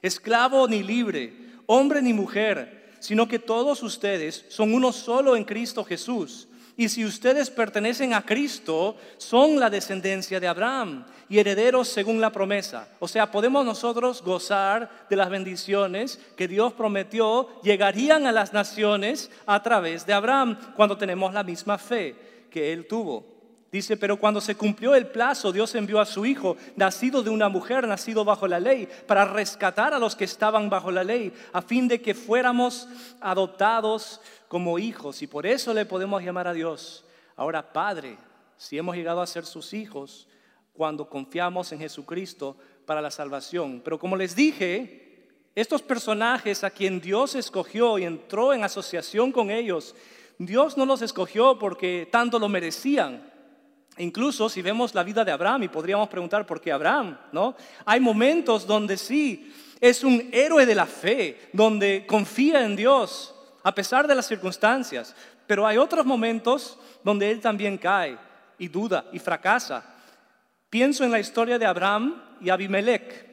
[0.00, 5.82] esclavo ni libre, hombre ni mujer sino que todos ustedes son uno solo en Cristo
[5.82, 6.46] Jesús.
[6.76, 12.30] Y si ustedes pertenecen a Cristo, son la descendencia de Abraham y herederos según la
[12.30, 12.88] promesa.
[13.00, 19.30] O sea, podemos nosotros gozar de las bendiciones que Dios prometió llegarían a las naciones
[19.44, 22.14] a través de Abraham cuando tenemos la misma fe
[22.50, 23.29] que él tuvo.
[23.72, 27.48] Dice, pero cuando se cumplió el plazo, Dios envió a su Hijo, nacido de una
[27.48, 31.62] mujer, nacido bajo la ley, para rescatar a los que estaban bajo la ley, a
[31.62, 32.88] fin de que fuéramos
[33.20, 35.22] adoptados como hijos.
[35.22, 37.04] Y por eso le podemos llamar a Dios
[37.36, 38.18] ahora Padre,
[38.56, 40.26] si hemos llegado a ser sus hijos,
[40.72, 43.80] cuando confiamos en Jesucristo para la salvación.
[43.84, 49.50] Pero como les dije, estos personajes a quien Dios escogió y entró en asociación con
[49.50, 49.94] ellos,
[50.38, 53.30] Dios no los escogió porque tanto lo merecían
[54.00, 57.54] Incluso si vemos la vida de Abraham y podríamos preguntar por qué Abraham, ¿no?
[57.84, 63.74] Hay momentos donde sí es un héroe de la fe, donde confía en Dios a
[63.74, 65.14] pesar de las circunstancias,
[65.46, 68.16] pero hay otros momentos donde él también cae
[68.58, 69.84] y duda y fracasa.
[70.70, 73.26] Pienso en la historia de Abraham y Abimelech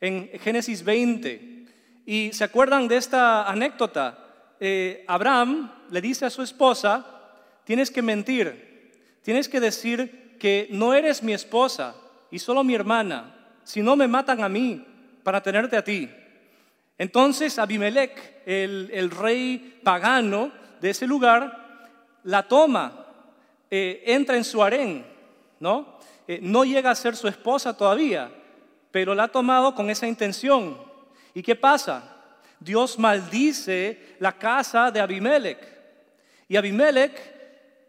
[0.00, 1.66] en Génesis 20
[2.06, 4.18] y se acuerdan de esta anécdota.
[4.60, 7.04] Eh, Abraham le dice a su esposa,
[7.64, 8.65] tienes que mentir
[9.26, 11.96] Tienes que decir que no eres mi esposa
[12.30, 13.34] y solo mi hermana,
[13.64, 14.86] si no me matan a mí
[15.24, 16.08] para tenerte a ti.
[16.96, 21.90] Entonces Abimelech, el, rey pagano de ese lugar,
[22.22, 23.04] la toma,
[23.68, 25.04] eh, entra en su harén,
[25.58, 25.98] ¿no?
[26.28, 28.30] Eh, no llega a ser su esposa todavía,
[28.92, 30.80] pero la ha tomado con esa intención.
[31.34, 32.14] ¿Y qué pasa?
[32.60, 35.58] Dios maldice la casa de Abimelech.
[36.46, 37.35] Y Abimelech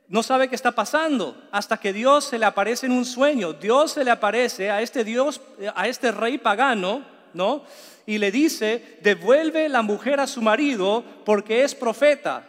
[0.09, 3.51] no sabe qué está pasando hasta que Dios se le aparece en un sueño.
[3.53, 5.41] Dios se le aparece a este Dios,
[5.75, 7.63] a este rey pagano, ¿no?
[8.05, 12.47] Y le dice, devuelve la mujer a su marido porque es profeta.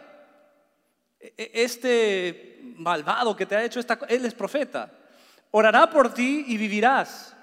[1.19, 4.89] E, e, este malvado que te ha hecho esta, él es profeta.
[5.51, 7.35] Orará por ti y vivirás.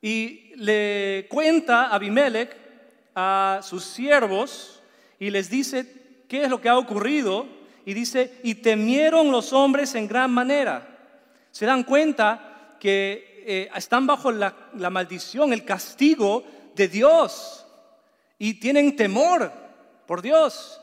[0.00, 2.56] Y le cuenta a Abimelech
[3.14, 4.82] a sus siervos
[5.18, 7.55] y les dice qué es lo que ha ocurrido
[7.86, 10.84] y dice, y temieron los hombres en gran manera.
[11.52, 14.52] Se dan cuenta que eh, están bajo la,
[14.90, 16.44] maldición, el castigo
[16.74, 17.64] de Dios
[18.40, 19.52] y tienen temor
[20.04, 20.80] por Dios.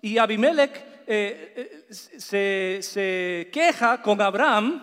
[0.00, 0.74] Y Abimelech
[1.06, 4.82] eh, eh, se, se queja con Abraham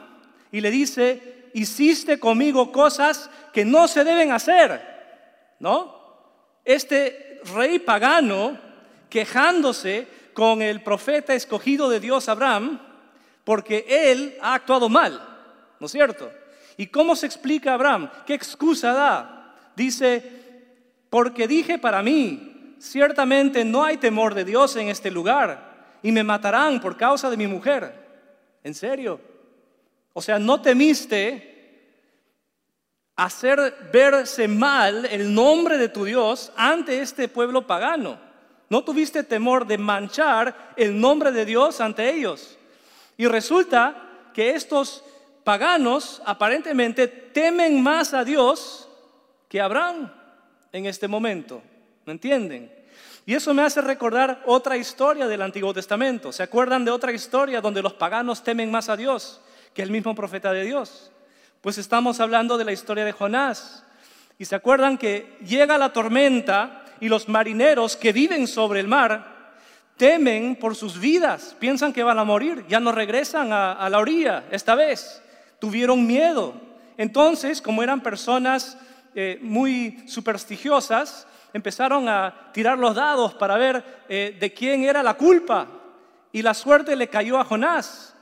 [0.51, 4.79] y le dice, hiciste conmigo cosas que no se deben hacer,
[5.59, 5.97] ¿no?
[6.63, 8.55] Este rey pagano
[9.09, 12.79] quejándose con el profeta escogido de Dios, Abraham,
[13.43, 15.21] porque él ha actuado mal,
[15.81, 16.31] ¿no es cierto?
[16.77, 18.09] ¿Y cómo se explica Abraham?
[18.25, 19.53] ¿Qué excusa da?
[19.75, 20.23] Dice,
[21.09, 26.23] porque dije para mí, ciertamente no hay temor de Dios en este lugar y me
[26.23, 27.93] matarán por causa de mi mujer.
[28.63, 29.19] ¿En serio?
[30.13, 31.99] O sea, no temiste
[33.17, 38.28] hacer verse mal el nombre de tu Dios ante este pueblo pagano.
[38.69, 42.57] No tuviste temor de manchar el nombre de Dios ante ellos.
[43.17, 45.03] Y resulta que estos
[45.43, 48.87] paganos aparentemente temen más a Dios
[49.47, 50.11] que a Abraham
[50.71, 51.61] en este momento.
[52.05, 52.71] ¿Me entienden?
[53.25, 56.31] Y eso me hace recordar otra historia del Antiguo Testamento.
[56.31, 59.41] ¿Se acuerdan de otra historia donde los paganos temen más a Dios
[59.73, 61.11] que el mismo profeta de Dios?
[61.61, 63.83] Pues estamos hablando de la historia de Jonás.
[64.37, 69.39] Y se acuerdan que llega la tormenta y los marineros que viven sobre el mar
[69.97, 74.45] temen por sus vidas, piensan que van a morir, ya no regresan a, la orilla
[74.49, 75.21] esta vez,
[75.59, 76.53] tuvieron miedo.
[76.97, 78.77] Entonces, como eran personas
[79.13, 85.15] eh, muy supersticiosas, empezaron a tirar los dados para ver eh, de quién era la
[85.15, 85.67] culpa
[86.31, 88.15] y la suerte le cayó a Jonás.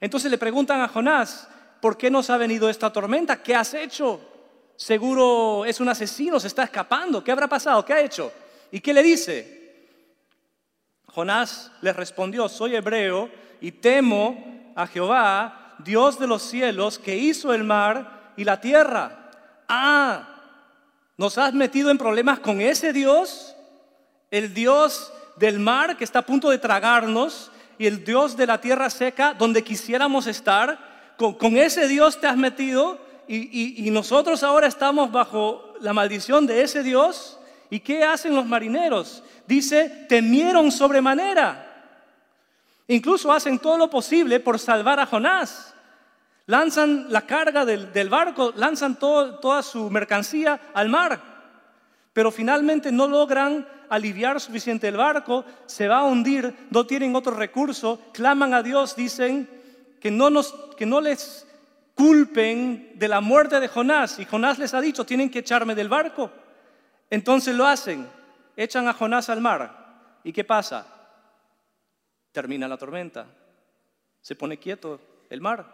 [0.00, 1.48] Entonces le preguntan a Jonás,
[1.80, 3.42] ¿por qué nos ha venido esta tormenta?
[3.42, 4.31] ¿Qué has hecho?
[4.82, 7.22] Seguro es un asesino, se está escapando.
[7.22, 7.84] ¿Qué habrá pasado?
[7.84, 8.32] ¿Qué ha hecho?
[8.72, 9.86] ¿Y qué le dice?
[11.06, 17.54] Jonás le respondió, soy hebreo y temo a Jehová, Dios de los cielos, que hizo
[17.54, 19.30] el mar y la tierra.
[19.68, 20.28] Ah,
[21.16, 23.54] ¿nos has metido en problemas con ese Dios?
[24.32, 28.60] El Dios del mar que está a punto de tragarnos y el Dios de la
[28.60, 35.10] tierra seca donde quisiéramos estar, con, ese Dios te has metido y, nosotros ahora estamos
[35.10, 37.38] bajo la maldición de ese Dios.
[37.70, 39.22] ¿Y qué hacen los marineros?
[39.46, 41.68] Dice, temieron sobremanera.
[42.88, 45.74] Incluso hacen todo lo posible por salvar a Jonás.
[46.46, 51.20] Lanzan la carga del, barco, lanzan toda su mercancía al mar.
[52.12, 57.34] Pero finalmente no logran aliviar suficiente el barco, se va a hundir, no tienen otro
[57.34, 59.48] recurso, claman a Dios, dicen
[60.00, 61.46] que no, nos, que no les
[61.94, 64.18] culpen de la muerte de Jonás.
[64.18, 66.30] Y Jonás les ha dicho, tienen que echarme del barco.
[67.10, 68.08] Entonces lo hacen,
[68.56, 70.18] echan a Jonás al mar.
[70.24, 70.86] ¿Y qué pasa?
[72.32, 73.26] Termina la tormenta,
[74.20, 75.66] se pone quieto el mar.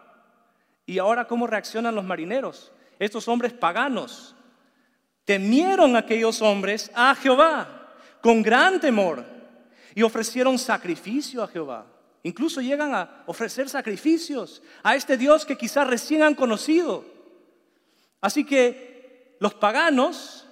[0.85, 2.71] ¿Y ahora cómo reaccionan los marineros?
[2.97, 4.35] Estos hombres paganos
[5.23, 9.23] temieron aquellos hombres a Jehová con gran temor
[9.95, 11.85] y ofrecieron sacrificio a Jehová.
[12.23, 17.05] Incluso llegan a ofrecer sacrificios a este Dios que quizás recién han conocido.
[18.19, 20.45] Así que los paganos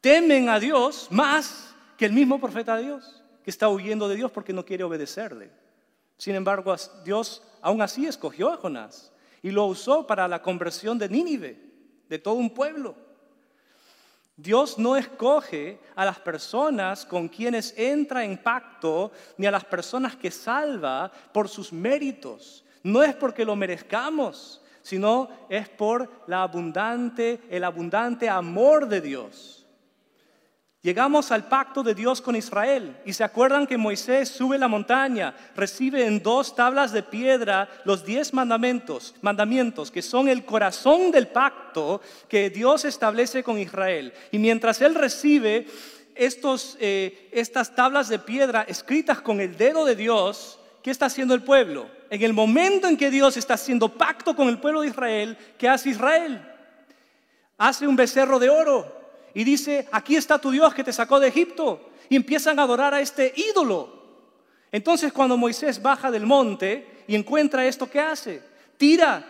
[0.00, 4.30] temen a Dios más que el mismo profeta de Dios, que está huyendo de Dios
[4.30, 5.50] porque no quiere obedecerle.
[6.16, 9.12] Sin embargo, Dios aún así escogió a Jonás
[9.42, 11.58] y lo usó para la conversión de Nínive,
[12.08, 12.94] de todo un pueblo.
[14.42, 20.16] Dios no escoge a las personas con quienes entra en pacto, ni a las personas
[20.16, 22.64] que salva por sus méritos.
[22.82, 29.61] No es porque lo merezcamos, sino es por la abundante, el abundante amor de Dios.
[30.84, 35.32] Llegamos al pacto de Dios con Israel y se acuerdan que Moisés sube la montaña,
[35.54, 41.28] recibe en dos tablas de piedra los diez mandamientos, mandamientos que son el corazón del
[41.28, 44.12] pacto que Dios establece con Israel.
[44.32, 45.68] Y mientras él recibe
[46.16, 51.34] estos, eh, estas tablas de piedra escritas con el dedo de Dios, ¿qué está haciendo
[51.34, 51.86] el pueblo?
[52.10, 55.68] En el momento en que Dios está haciendo pacto con el pueblo de Israel, ¿qué
[55.68, 56.42] hace Israel?
[57.56, 59.01] Hace un becerro de oro
[59.34, 61.90] y dice, aquí está tu Dios que te sacó de Egipto.
[62.08, 64.02] Y empiezan a adorar a este ídolo.
[64.70, 68.42] Entonces cuando Moisés baja del monte y encuentra esto, ¿qué hace?
[68.76, 69.24] Tira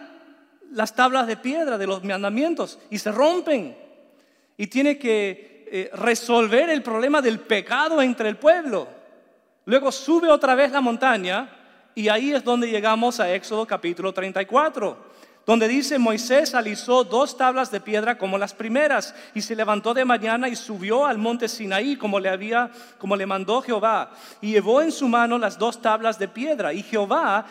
[0.73, 3.77] las tablas de piedra de los mandamientos y se rompen.
[4.57, 8.89] Y tiene que eh, resolver el problema del pecado entre el pueblo.
[9.65, 11.49] Luego sube otra vez la montaña
[11.95, 15.12] y ahí es donde llegamos a Éxodo capítulo 34
[15.45, 20.05] donde dice Moisés alisó dos tablas de piedra como las primeras y se levantó de
[20.05, 24.83] mañana y subió al monte Sinaí como le había como le mandó Jehová y llevó
[24.83, 27.45] en su mano las dos tablas de piedra y Jehová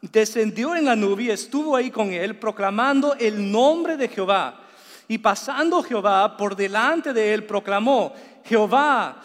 [0.00, 4.60] descendió en la nube y estuvo ahí con él proclamando el nombre de Jehová.
[5.08, 9.16] Y pasando Jehová por delante de él proclamó Jehová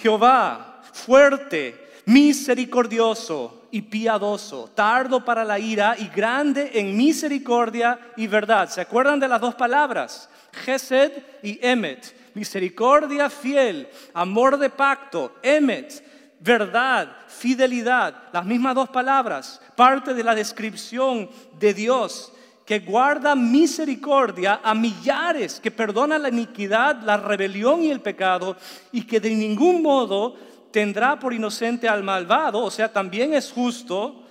[0.00, 8.70] Jehová fuerte misericordioso y piadoso, tardo para la ira y grande en misericordia y verdad.
[8.70, 10.30] ¿Se acuerdan de las dos palabras?
[10.64, 12.14] Gesed y Emet.
[12.32, 16.02] Misericordia fiel, amor de pacto, Emet,
[16.40, 18.14] verdad, fidelidad.
[18.32, 22.32] Las mismas dos palabras, parte de la descripción de Dios
[22.64, 28.58] que guarda misericordia a millares, que perdona la iniquidad, la rebelión y el pecado,
[28.92, 30.36] y que de ningún modo
[30.78, 34.22] tendrá por inocente al malvado, o sea, también es justo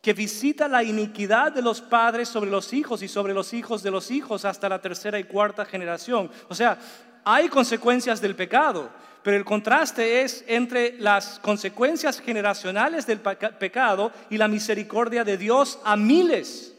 [0.00, 3.90] que visita la iniquidad de los padres sobre los hijos y sobre los hijos de
[3.90, 6.30] los hijos hasta la tercera y cuarta generación.
[6.48, 6.78] O sea,
[7.26, 8.88] hay consecuencias del pecado,
[9.22, 15.78] pero el contraste es entre las consecuencias generacionales del pecado y la misericordia de Dios
[15.84, 16.71] a miles.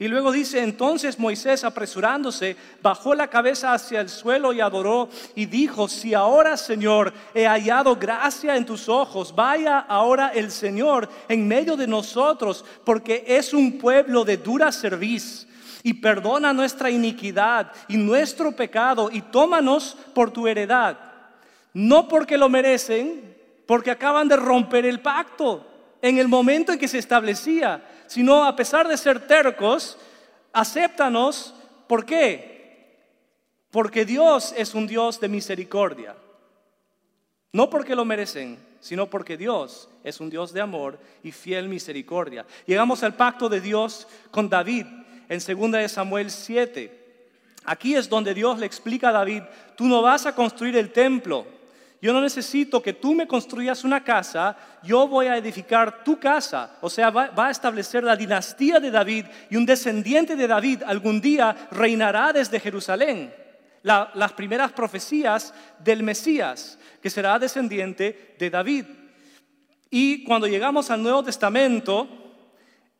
[0.00, 5.46] Y luego dice, entonces Moisés apresurándose, bajó la cabeza hacia el suelo y adoró y
[5.46, 11.48] dijo, si ahora Señor he hallado gracia en tus ojos, vaya ahora el Señor en
[11.48, 15.48] medio de nosotros, porque es un pueblo de dura cerviz.
[15.82, 20.96] Y perdona nuestra iniquidad y nuestro pecado y tómanos por tu heredad.
[21.72, 23.36] no porque lo merecen,
[23.66, 25.66] porque acaban de romper el pacto
[26.02, 29.96] en el momento en que se establecía, sino a pesar de ser tercos,
[30.52, 31.54] acéptanos.
[31.86, 32.96] ¿Por qué?
[33.70, 36.16] Porque Dios es un Dios de misericordia.
[37.52, 42.46] No porque lo merecen, sino porque Dios es un Dios de amor y fiel misericordia.
[42.66, 44.86] Llegamos al pacto de Dios con David
[45.28, 46.98] en 2 de Samuel 7.
[47.64, 49.42] Aquí es donde Dios le explica a David,
[49.76, 51.46] tú no vas a construir el templo.
[52.00, 56.76] Yo no necesito que tú me construyas una casa, yo voy a edificar tu casa.
[56.80, 61.20] O sea, va, a establecer la dinastía de David y un descendiente de David algún
[61.20, 63.34] día reinará desde Jerusalén.
[63.82, 68.84] las primeras profecías del Mesías, que será descendiente de David.
[69.90, 72.06] Y cuando llegamos al Nuevo Testamento,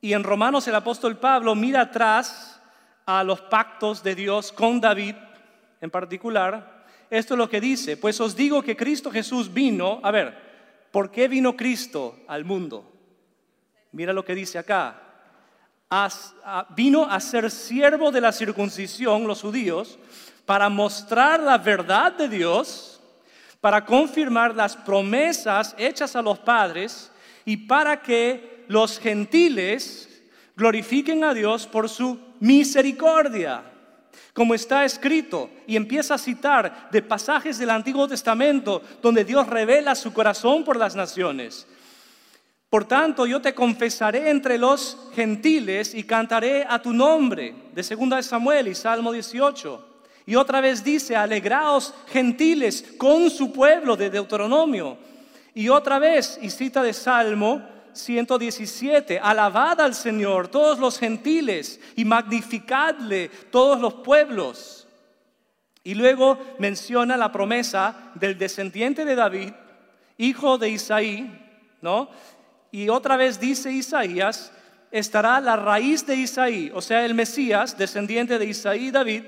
[0.01, 2.61] y en Romanos el apóstol Pablo mira atrás
[3.05, 5.15] a los pactos de Dios con David
[5.81, 6.78] en particular,
[7.11, 11.11] esto es lo que dice, pues os digo que Cristo Jesús vino, a ver, ¿por
[11.11, 12.93] qué vino Cristo al mundo?
[13.93, 15.03] Mira lo que dice acá,
[16.77, 19.99] vino a ser siervo de la circuncisión, los judíos,
[20.45, 23.01] para mostrar la verdad de Dios,
[23.61, 27.11] para confirmar las promesas hechas a los padres
[27.45, 30.23] y para que los gentiles
[30.57, 33.68] glorifiquen a Dios por su misericordia
[34.33, 39.95] como está escrito, y empieza a citar de pasajes del Antiguo Testamento donde Dios revela
[39.95, 41.67] su corazón por las naciones.
[42.71, 48.25] Por tanto, yo te confesaré entre los gentiles y cantaré a tu nombre, de 2
[48.25, 50.03] Samuel y Salmo 18.
[50.27, 54.99] Y otra vez dice, alegraos gentiles con su pueblo de Deuteronomio.
[55.55, 57.63] Y otra vez, y cita de Salmo
[57.93, 64.87] 117, alabad al Señor todos los gentiles y magnificadle todos los pueblos.
[65.85, 69.53] Y luego menciona la promesa del descendiente de David,
[70.17, 71.31] hijo de Isaí,
[71.81, 72.11] ¿no?
[72.71, 74.53] Y otra vez dice Isaías,
[74.91, 79.25] estará la raíz de Isaí, o sea, el Mesías, descendiente de Isaí y David,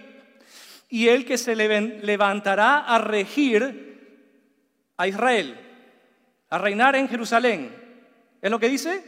[0.88, 3.90] y el que se levantará a regir
[4.96, 5.58] a Israel,
[6.50, 7.74] a reinar en Jerusalén.
[8.42, 9.02] ¿Es lo que dice?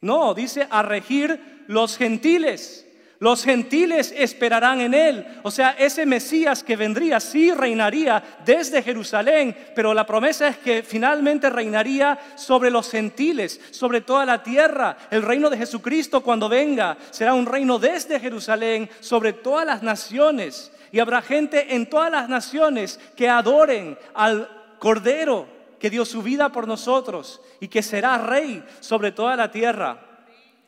[0.00, 2.84] No, dice a regir los gentiles.
[3.20, 5.26] Los gentiles esperarán en él.
[5.42, 10.84] O sea, ese Mesías que vendría sí reinaría desde Jerusalén, pero la promesa es que
[10.84, 14.96] finalmente reinaría sobre los gentiles, sobre toda la tierra.
[15.10, 20.70] El reino de Jesucristo cuando venga será un reino desde Jerusalén sobre todas las naciones.
[20.92, 24.48] Y habrá gente en todas las naciones que adoren al
[24.78, 30.00] Cordero que dio su vida por nosotros y que será rey sobre toda la tierra.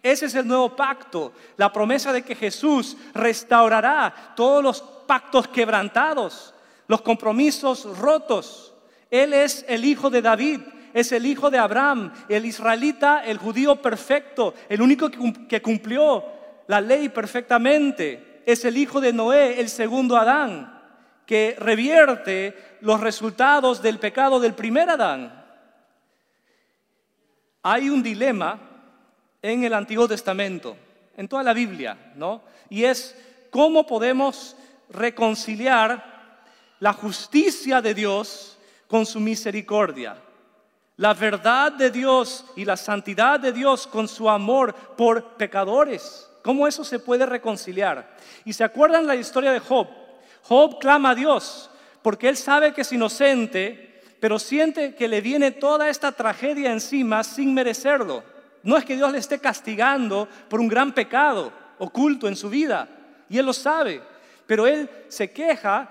[0.03, 6.55] Ese es el nuevo pacto, la promesa de que Jesús restaurará todos los pactos quebrantados,
[6.87, 8.73] los compromisos rotos.
[9.11, 10.61] Él es el hijo de David,
[10.95, 16.25] es el hijo de Abraham, el israelita, el judío perfecto, el único que cumplió
[16.67, 18.43] la ley perfectamente.
[18.47, 20.80] Es el hijo de Noé, el segundo Adán
[21.31, 25.33] que revierte los resultados del pecado del primer Adán.
[27.63, 28.59] Hay un dilema
[29.41, 30.77] en el Antiguo Testamento,
[31.17, 32.43] en toda la Biblia, ¿no?
[32.69, 33.17] Y es
[33.49, 34.57] cómo podemos
[34.89, 36.43] reconciliar
[36.81, 38.59] la justicia de Dios
[38.89, 40.17] con su misericordia,
[40.97, 46.29] la verdad de Dios y la santidad de Dios con su amor por pecadores.
[46.43, 48.17] ¿Cómo eso se puede reconciliar?
[48.45, 50.00] Y se acuerdan la historia de Job.
[50.43, 51.71] Job clama a Dios
[52.03, 57.23] porque él sabe que es inocente, pero siente que le viene toda esta tragedia encima
[57.25, 58.23] sin merecerlo.
[58.63, 62.89] No es que Dios le esté castigando por un gran pecado oculto en su vida,
[63.29, 64.03] y él lo sabe,
[64.47, 65.89] pero él se queja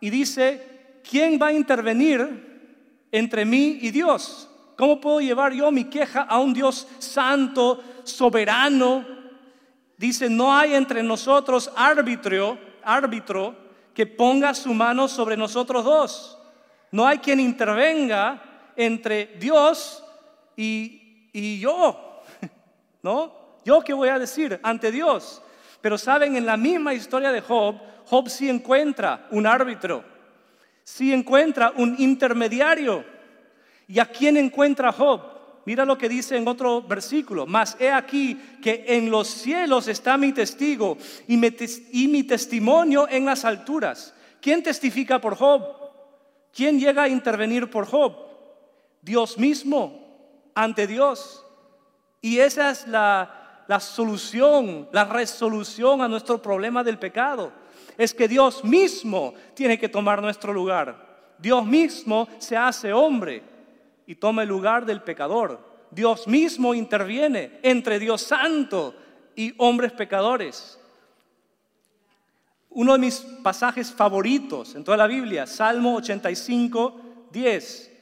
[0.00, 4.48] y dice, ¿quién va a intervenir entre mí y Dios?
[4.76, 9.04] ¿Cómo puedo llevar yo mi queja a un Dios santo, soberano?
[9.96, 13.67] Dice, no hay entre nosotros árbitro, árbitro
[13.98, 16.38] que ponga su mano sobre nosotros dos.
[16.92, 20.04] No hay quien intervenga entre Dios
[20.56, 22.22] y, yo.
[23.02, 23.58] ¿No?
[23.64, 25.42] ¿Yo qué voy a decir ante Dios?
[25.80, 27.74] Pero saben, en la misma historia de Job,
[28.04, 30.04] Job sí encuentra un árbitro,
[30.84, 33.04] sí encuentra un intermediario.
[33.88, 35.22] ¿Y a quién encuentra Job?
[35.68, 37.46] Mira lo que dice en otro versículo.
[37.46, 40.96] Mas he aquí que en los cielos está mi testigo
[41.26, 44.14] y mi, testimonio en las alturas.
[44.40, 45.62] ¿Quién testifica por Job?
[46.54, 48.16] ¿Quién llega a intervenir por Job?
[49.02, 51.44] Dios mismo ante Dios.
[52.22, 57.52] Y esa es la, la solución, la resolución a nuestro problema del pecado.
[57.98, 61.34] Es que Dios mismo tiene que tomar nuestro lugar.
[61.36, 63.57] Dios mismo se hace hombre
[64.08, 65.86] y toma el lugar del pecador.
[65.90, 68.94] Dios mismo interviene entre Dios santo
[69.36, 70.80] y hombres pecadores.
[72.70, 77.92] Uno de mis pasajes favoritos en toda la Biblia, Salmo 85, 10.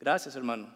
[0.00, 0.74] Gracias, hermano.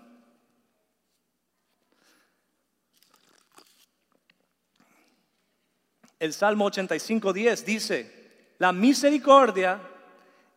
[6.21, 9.81] El Salmo 85, 10 dice, la misericordia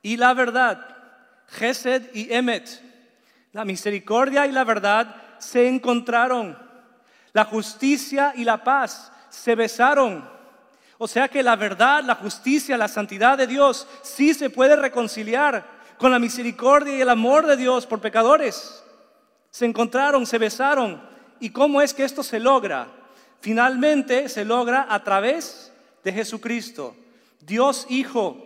[0.04, 0.96] y la verdad,
[1.48, 2.91] Gesed y Emet,
[3.54, 6.58] la misericordia y la verdad se encontraron.
[7.34, 10.30] La justicia y la paz se besaron.
[10.98, 15.66] O sea que la verdad, la justicia, la santidad de Dios sí se puede reconciliar
[15.98, 18.84] con la misericordia y el amor de Dios por pecadores.
[19.50, 21.02] Se encontraron, se besaron.
[21.40, 22.88] ¿Y cómo es que esto se logra?
[23.40, 25.74] Finalmente se logra a través
[26.04, 26.96] de Jesucristo,
[27.40, 28.38] Dios Hijo,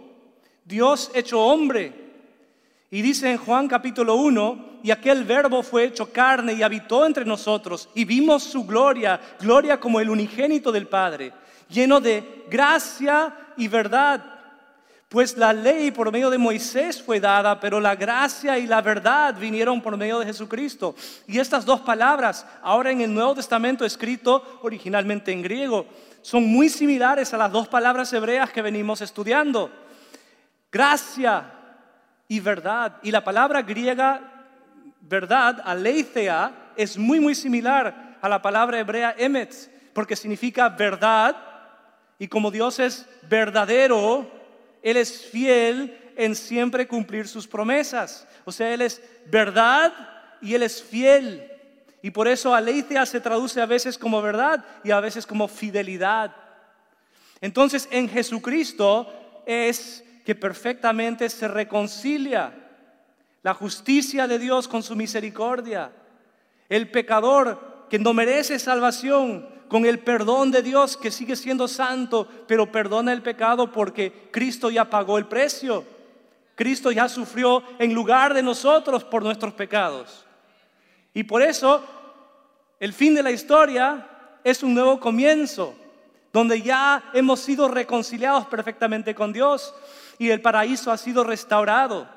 [0.63, 2.04] Dios hecho hombre
[2.95, 7.25] y dice en Juan capítulo 1, y aquel verbo fue hecho carne y habitó entre
[7.25, 11.33] nosotros, y vimos su gloria, gloria como el unigénito del Padre,
[11.67, 14.23] lleno de gracia y verdad.
[15.09, 19.35] Pues la ley por medio de Moisés fue dada, pero la gracia y la verdad
[19.37, 20.95] vinieron por medio de Jesucristo.
[21.27, 25.85] Y estas dos palabras, ahora en el Nuevo Testamento escrito originalmente en griego,
[26.21, 29.69] son muy similares a las dos palabras hebreas que venimos estudiando.
[30.71, 31.54] Gracia
[32.27, 32.97] y verdad.
[33.03, 34.35] Y la palabra griega
[35.01, 39.53] verdad, aleithea, es muy, muy similar a la palabra hebrea emet,
[39.93, 41.35] porque significa verdad.
[42.17, 44.29] Y como Dios es verdadero,
[44.81, 48.27] Él es fiel en siempre cumplir sus promesas.
[48.45, 49.93] O sea, Él es verdad
[50.41, 51.51] y Él es fiel.
[52.01, 56.35] Y por eso aleithea se traduce a veces como verdad y a veces como fidelidad.
[57.41, 59.11] Entonces en Jesucristo
[59.45, 62.51] es que perfectamente se reconcilia
[63.43, 65.91] la justicia de Dios con su misericordia.
[66.67, 72.27] El pecador que no merece salvación con el perdón de Dios que sigue siendo santo,
[72.47, 75.85] pero perdona el pecado porque Cristo ya pagó el precio.
[76.55, 80.25] Cristo ya sufrió en lugar de nosotros por nuestros pecados.
[81.13, 81.83] Y por eso
[82.79, 84.09] el fin de la historia
[84.43, 85.75] es un nuevo comienzo,
[86.33, 89.73] donde ya hemos sido reconciliados perfectamente con Dios
[90.17, 92.07] y el paraíso ha sido restaurado.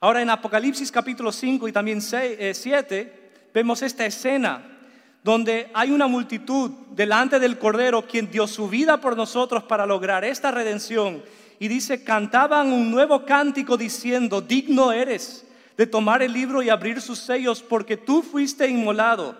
[0.00, 2.54] Ahora en Apocalipsis capítulo 5 y también 7
[3.00, 4.62] eh, vemos esta escena
[5.22, 10.24] donde hay una multitud delante del Cordero quien dio su vida por nosotros para lograr
[10.24, 11.22] esta redención.
[11.58, 15.44] Y dice, cantaban un nuevo cántico diciendo, digno eres
[15.76, 19.36] de tomar el libro y abrir sus sellos porque tú fuiste inmolado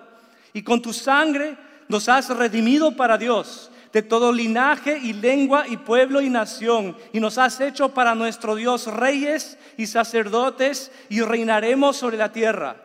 [0.53, 1.57] y con tu sangre
[1.89, 7.19] nos has redimido para Dios de todo linaje y lengua y pueblo y nación, y
[7.19, 12.77] nos has hecho para nuestro Dios reyes y sacerdotes, y reinaremos sobre la tierra.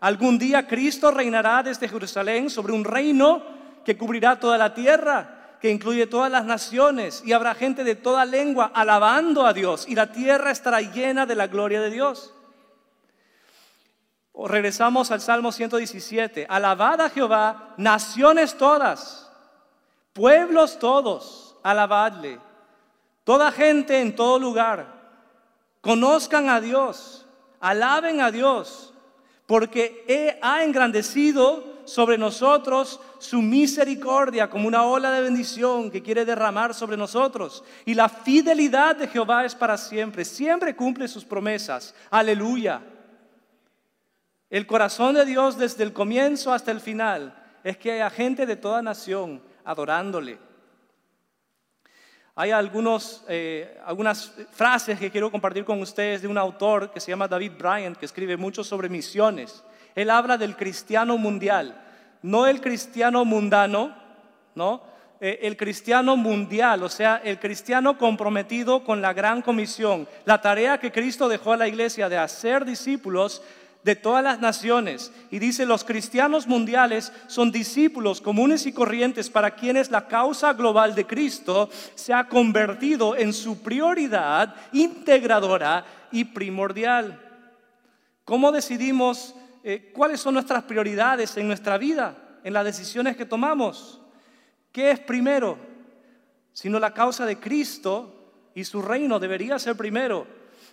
[0.00, 3.44] Algún día Cristo reinará desde Jerusalén sobre un reino
[3.84, 8.24] que cubrirá toda la tierra, que incluye todas las naciones, y habrá gente de toda
[8.24, 12.34] lengua alabando a Dios, y la tierra estará llena de la gloria de Dios.
[14.34, 16.44] Regresamos al Salmo 117.
[16.50, 19.25] Alabad a Jehová, naciones todas
[20.16, 22.40] Pueblos todos, alabadle.
[23.22, 24.86] Toda gente en todo lugar,
[25.82, 27.26] conozcan a Dios,
[27.60, 28.94] alaben a Dios,
[29.44, 36.72] porque ha engrandecido sobre nosotros su misericordia como una ola de bendición que quiere derramar
[36.72, 37.62] sobre nosotros.
[37.84, 41.94] Y la fidelidad de Jehová es para siempre, siempre cumple sus promesas.
[42.10, 42.80] Aleluya.
[44.48, 48.56] El corazón de Dios desde el comienzo hasta el final es que haya gente de
[48.56, 50.38] toda nación adorándole.
[52.36, 57.10] Hay algunos, eh, algunas frases que quiero compartir con ustedes de un autor que se
[57.10, 59.64] llama David Bryant, que escribe mucho sobre misiones.
[59.94, 61.82] Él habla del cristiano mundial,
[62.22, 63.96] no el cristiano mundano,
[64.54, 64.82] ¿no?
[65.18, 70.78] Eh, el cristiano mundial, o sea, el cristiano comprometido con la gran comisión, la tarea
[70.78, 73.42] que Cristo dejó a la iglesia de hacer discípulos
[73.86, 75.12] de todas las naciones.
[75.30, 80.96] Y dice, los cristianos mundiales son discípulos comunes y corrientes para quienes la causa global
[80.96, 87.22] de Cristo se ha convertido en su prioridad integradora y primordial.
[88.24, 94.00] ¿Cómo decidimos eh, cuáles son nuestras prioridades en nuestra vida, en las decisiones que tomamos?
[94.72, 95.58] ¿Qué es primero?
[96.52, 100.26] Sino la causa de Cristo y su reino debería ser primero.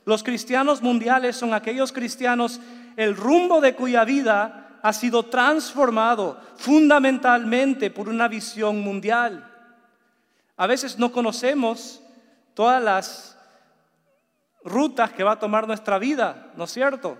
[0.06, 2.60] Los cristianos mundiales son aquellos cristianos
[2.96, 9.50] el rumbo de cuya vida ha sido transformado fundamentalmente por una visión mundial.
[10.58, 12.02] A veces no conocemos
[12.54, 13.38] todas las
[14.64, 17.18] rutas que va a tomar nuestra vida, ¿no es cierto?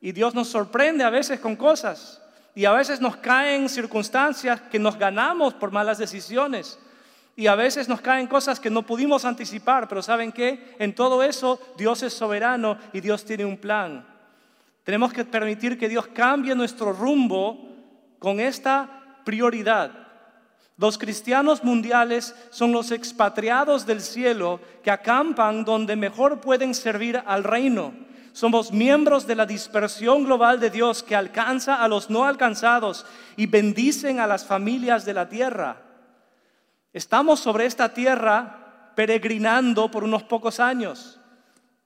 [0.00, 2.22] Y Dios nos sorprende a veces con cosas
[2.54, 6.78] y a veces nos caen circunstancias que nos ganamos por malas decisiones.
[7.36, 10.76] Y a veces nos caen cosas que no pudimos anticipar, pero ¿saben qué?
[10.78, 14.06] En todo eso Dios es soberano y Dios tiene un plan.
[14.84, 17.58] Tenemos que permitir que Dios cambie nuestro rumbo
[18.18, 19.90] con esta prioridad.
[20.76, 27.44] Los cristianos mundiales son los expatriados del cielo que acampan donde mejor pueden servir al
[27.44, 27.94] reino.
[28.32, 33.06] Somos miembros de la dispersión global de Dios que alcanza a los no alcanzados
[33.36, 35.80] y bendicen a las familias de la tierra.
[36.92, 41.20] Estamos sobre esta tierra peregrinando por unos pocos años.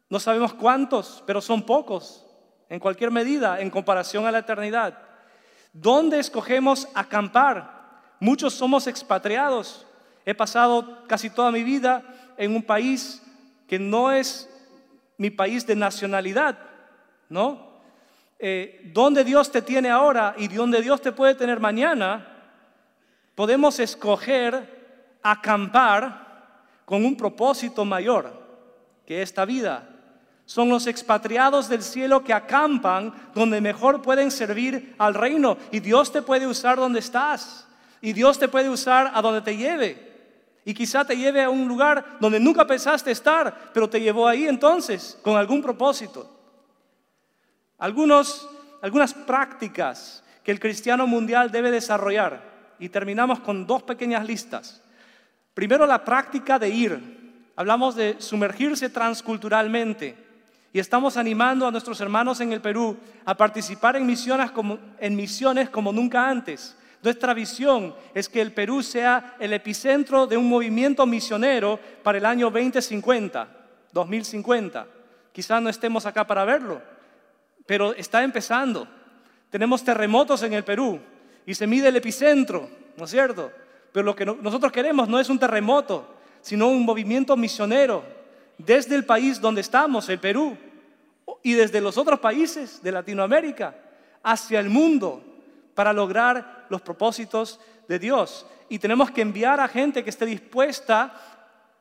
[0.08, 2.27] No sabemos cuántos, pero son pocos
[2.68, 4.98] en cualquier medida en comparación a la eternidad.
[5.72, 7.78] ¿Dónde escogemos acampar?
[8.20, 9.86] Muchos somos expatriados.
[10.24, 12.02] He pasado casi toda mi vida
[12.36, 13.22] en un país
[13.66, 14.48] que no es
[15.16, 16.58] mi país de nacionalidad,
[17.28, 17.68] ¿no?
[18.38, 22.26] Eh, ¿Dónde Dios te tiene ahora y donde Dios te puede tener mañana?
[23.34, 26.26] Podemos escoger acampar
[26.84, 28.32] con un propósito mayor
[29.06, 29.88] que esta vida
[30.48, 35.58] son los expatriados del cielo que acampan donde mejor pueden servir al reino.
[35.70, 37.68] Y Dios te puede usar donde estás.
[38.00, 40.08] Y Dios te puede usar a donde te lleve.
[40.64, 44.48] Y quizá te lleve a un lugar donde nunca pensaste estar, pero te llevó ahí
[44.48, 46.34] entonces con algún propósito.
[47.76, 48.48] Algunos,
[48.80, 52.42] algunas prácticas que el cristiano mundial debe desarrollar.
[52.78, 54.82] Y terminamos con dos pequeñas listas.
[55.52, 57.52] Primero, la práctica de ir.
[57.54, 60.27] Hablamos de sumergirse transculturalmente.
[60.72, 64.50] Y estamos animando a nuestros hermanos en el Perú a participar en misiones
[65.70, 66.76] como, nunca antes.
[67.02, 72.26] Nuestra visión es que el Perú sea el epicentro de un movimiento misionero para el
[72.26, 73.48] año 2050,
[73.92, 74.86] 2050.
[75.32, 76.82] Quizás no estemos acá para verlo,
[77.64, 78.86] pero está empezando.
[79.48, 81.00] Tenemos terremotos en el Perú
[81.46, 83.50] y se mide el epicentro, ¿no es cierto?
[83.92, 88.17] Pero lo que nosotros queremos no es un terremoto, sino un movimiento misionero
[88.58, 90.56] desde el país donde estamos, el Perú,
[91.42, 93.74] y desde los otros países de Latinoamérica
[94.22, 95.22] hacia el mundo
[95.74, 98.46] para lograr los propósitos de Dios.
[98.68, 101.14] Y tenemos que enviar a gente que esté dispuesta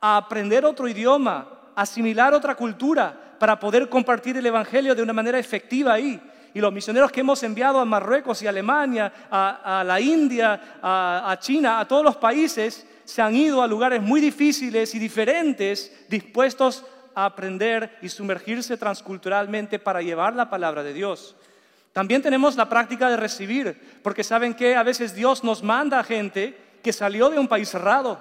[0.00, 5.38] a aprender otro idioma, asimilar otra cultura, para poder compartir el Evangelio de una manera
[5.38, 6.20] efectiva ahí.
[6.54, 11.80] Y los misioneros que hemos enviado a Marruecos y Alemania, a, la India, a China,
[11.80, 16.84] a todos los países, se han ido a lugares muy difíciles y diferentes, dispuestos
[17.14, 21.34] a aprender y sumergirse transculturalmente para llevar la palabra de Dios.
[21.94, 26.04] También tenemos la práctica de recibir, porque saben que a veces Dios nos manda a
[26.04, 28.20] gente que salió de un país cerrado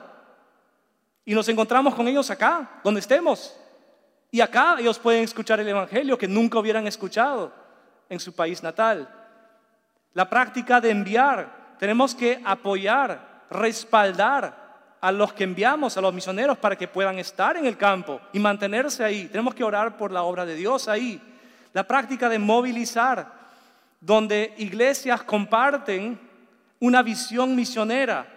[1.25, 3.59] y nos encontramos con ellos acá, donde estemos.
[4.31, 7.51] Y acá ellos pueden escuchar el Evangelio que nunca hubieran escuchado
[8.07, 9.13] en su país natal.
[10.13, 14.66] La práctica de enviar, tenemos que apoyar, respaldar
[14.99, 18.39] a los que enviamos, a los misioneros, para que puedan estar en el campo y
[18.39, 19.27] mantenerse ahí.
[19.27, 21.21] Tenemos que orar por la obra de Dios ahí.
[21.73, 23.31] La práctica de movilizar,
[24.01, 26.19] donde iglesias comparten
[26.79, 28.27] una visión misionera.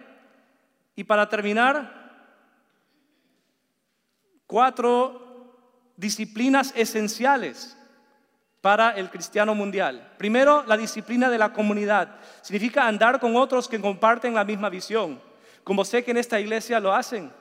[0.95, 1.99] Y para terminar,
[4.45, 5.55] cuatro
[5.95, 7.77] disciplinas esenciales
[8.59, 10.13] para el cristiano mundial.
[10.17, 12.15] Primero, la disciplina de la comunidad.
[12.41, 15.30] Significa andar con otros que comparten la misma visión
[15.63, 17.31] como sé que en esta iglesia lo hacen.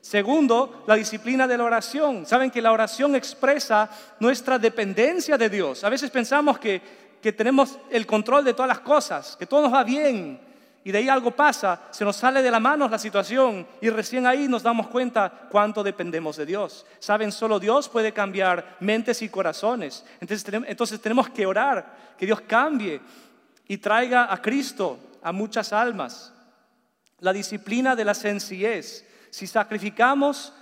[0.00, 2.24] Segundo, la disciplina de la oración.
[2.24, 3.90] Saben que la oración expresa
[4.20, 5.82] nuestra dependencia de Dios.
[5.84, 6.80] A veces pensamos que,
[7.20, 10.48] que tenemos el control de todas las cosas, que todo nos va bien
[10.84, 14.26] y de ahí algo pasa, se nos sale de la mano la situación y recién
[14.26, 16.86] ahí nos damos cuenta cuánto dependemos de Dios.
[16.98, 20.04] Saben, solo Dios puede cambiar mentes y corazones.
[20.20, 23.02] Entonces, entonces tenemos que orar, que Dios cambie
[23.66, 26.32] y traiga a Cristo a muchas almas
[27.20, 29.04] la disciplina de la sencillez.
[29.30, 30.52] Si sacrificamos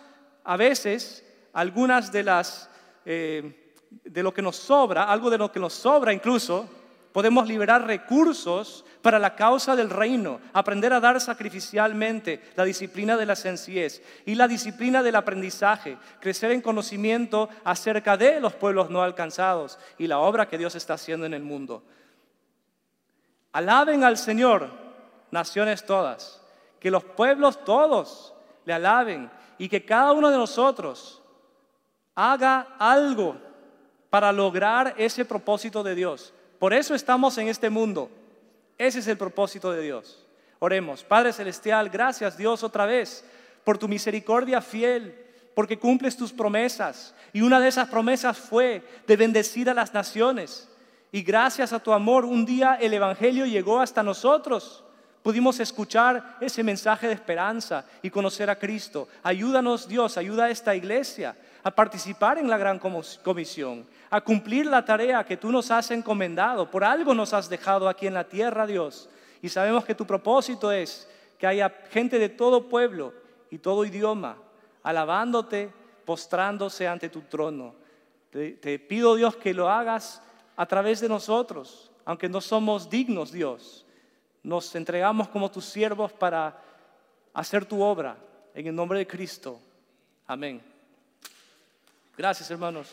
[0.45, 2.69] a veces algunas de las
[3.05, 3.67] eh,
[4.05, 6.69] de lo que nos sobra, algo de lo que nos sobra incluso,
[7.13, 13.27] podemos liberar recursos para la causa del reino, aprender a dar sacrificialmente, la disciplina de
[13.27, 19.03] la sencillez y la disciplina del aprendizaje, crecer en conocimiento acerca de los pueblos no
[19.03, 21.83] alcanzados y la obra que Dios está haciendo en el mundo.
[23.53, 24.69] Alaben al Señor,
[25.31, 26.43] naciones todas
[26.87, 28.33] que los pueblos todos
[28.65, 29.29] le alaben
[29.59, 31.21] y que cada uno de nosotros
[32.15, 33.37] haga algo
[34.09, 36.33] para lograr ese propósito de Dios.
[36.61, 38.09] Por eso estamos en este mundo.
[38.79, 40.25] Ese es el propósito de Dios.
[40.61, 43.25] Oremos, Padre Celestial, gracias Dios otra vez
[43.65, 45.27] por tu misericordia fiel,
[45.57, 47.17] porque cumples tus promesas.
[47.33, 50.69] Y una de esas promesas fue de bendecir a las naciones.
[51.11, 54.85] Y gracias a tu amor, un día el Evangelio llegó hasta nosotros.
[55.27, 59.09] Pudimos escuchar ese mensaje de esperanza y conocer a Cristo.
[59.25, 64.85] Ayúdanos Dios, ayuda a esta iglesia a participar en la gran comisión, a cumplir la
[64.85, 66.71] tarea que tú nos has encomendado.
[66.71, 69.09] Por algo nos has dejado aquí en la tierra, Dios.
[69.43, 71.09] Y sabemos que tu propósito es
[71.41, 73.13] que haya gente de todo pueblo
[73.51, 74.37] y todo idioma
[74.85, 75.73] alabándote,
[76.05, 77.75] postrándose ante tu trono.
[78.31, 80.23] Te, te pido, Dios, que lo hagas
[80.55, 83.86] a través de nosotros, aunque no somos dignos, Dios.
[84.47, 86.57] Nos entregamos como tus siervos para
[87.35, 88.17] hacer tu obra
[88.55, 89.59] en el nombre de Cristo.
[90.25, 90.63] Amén.
[92.17, 92.93] Gracias, hermanos.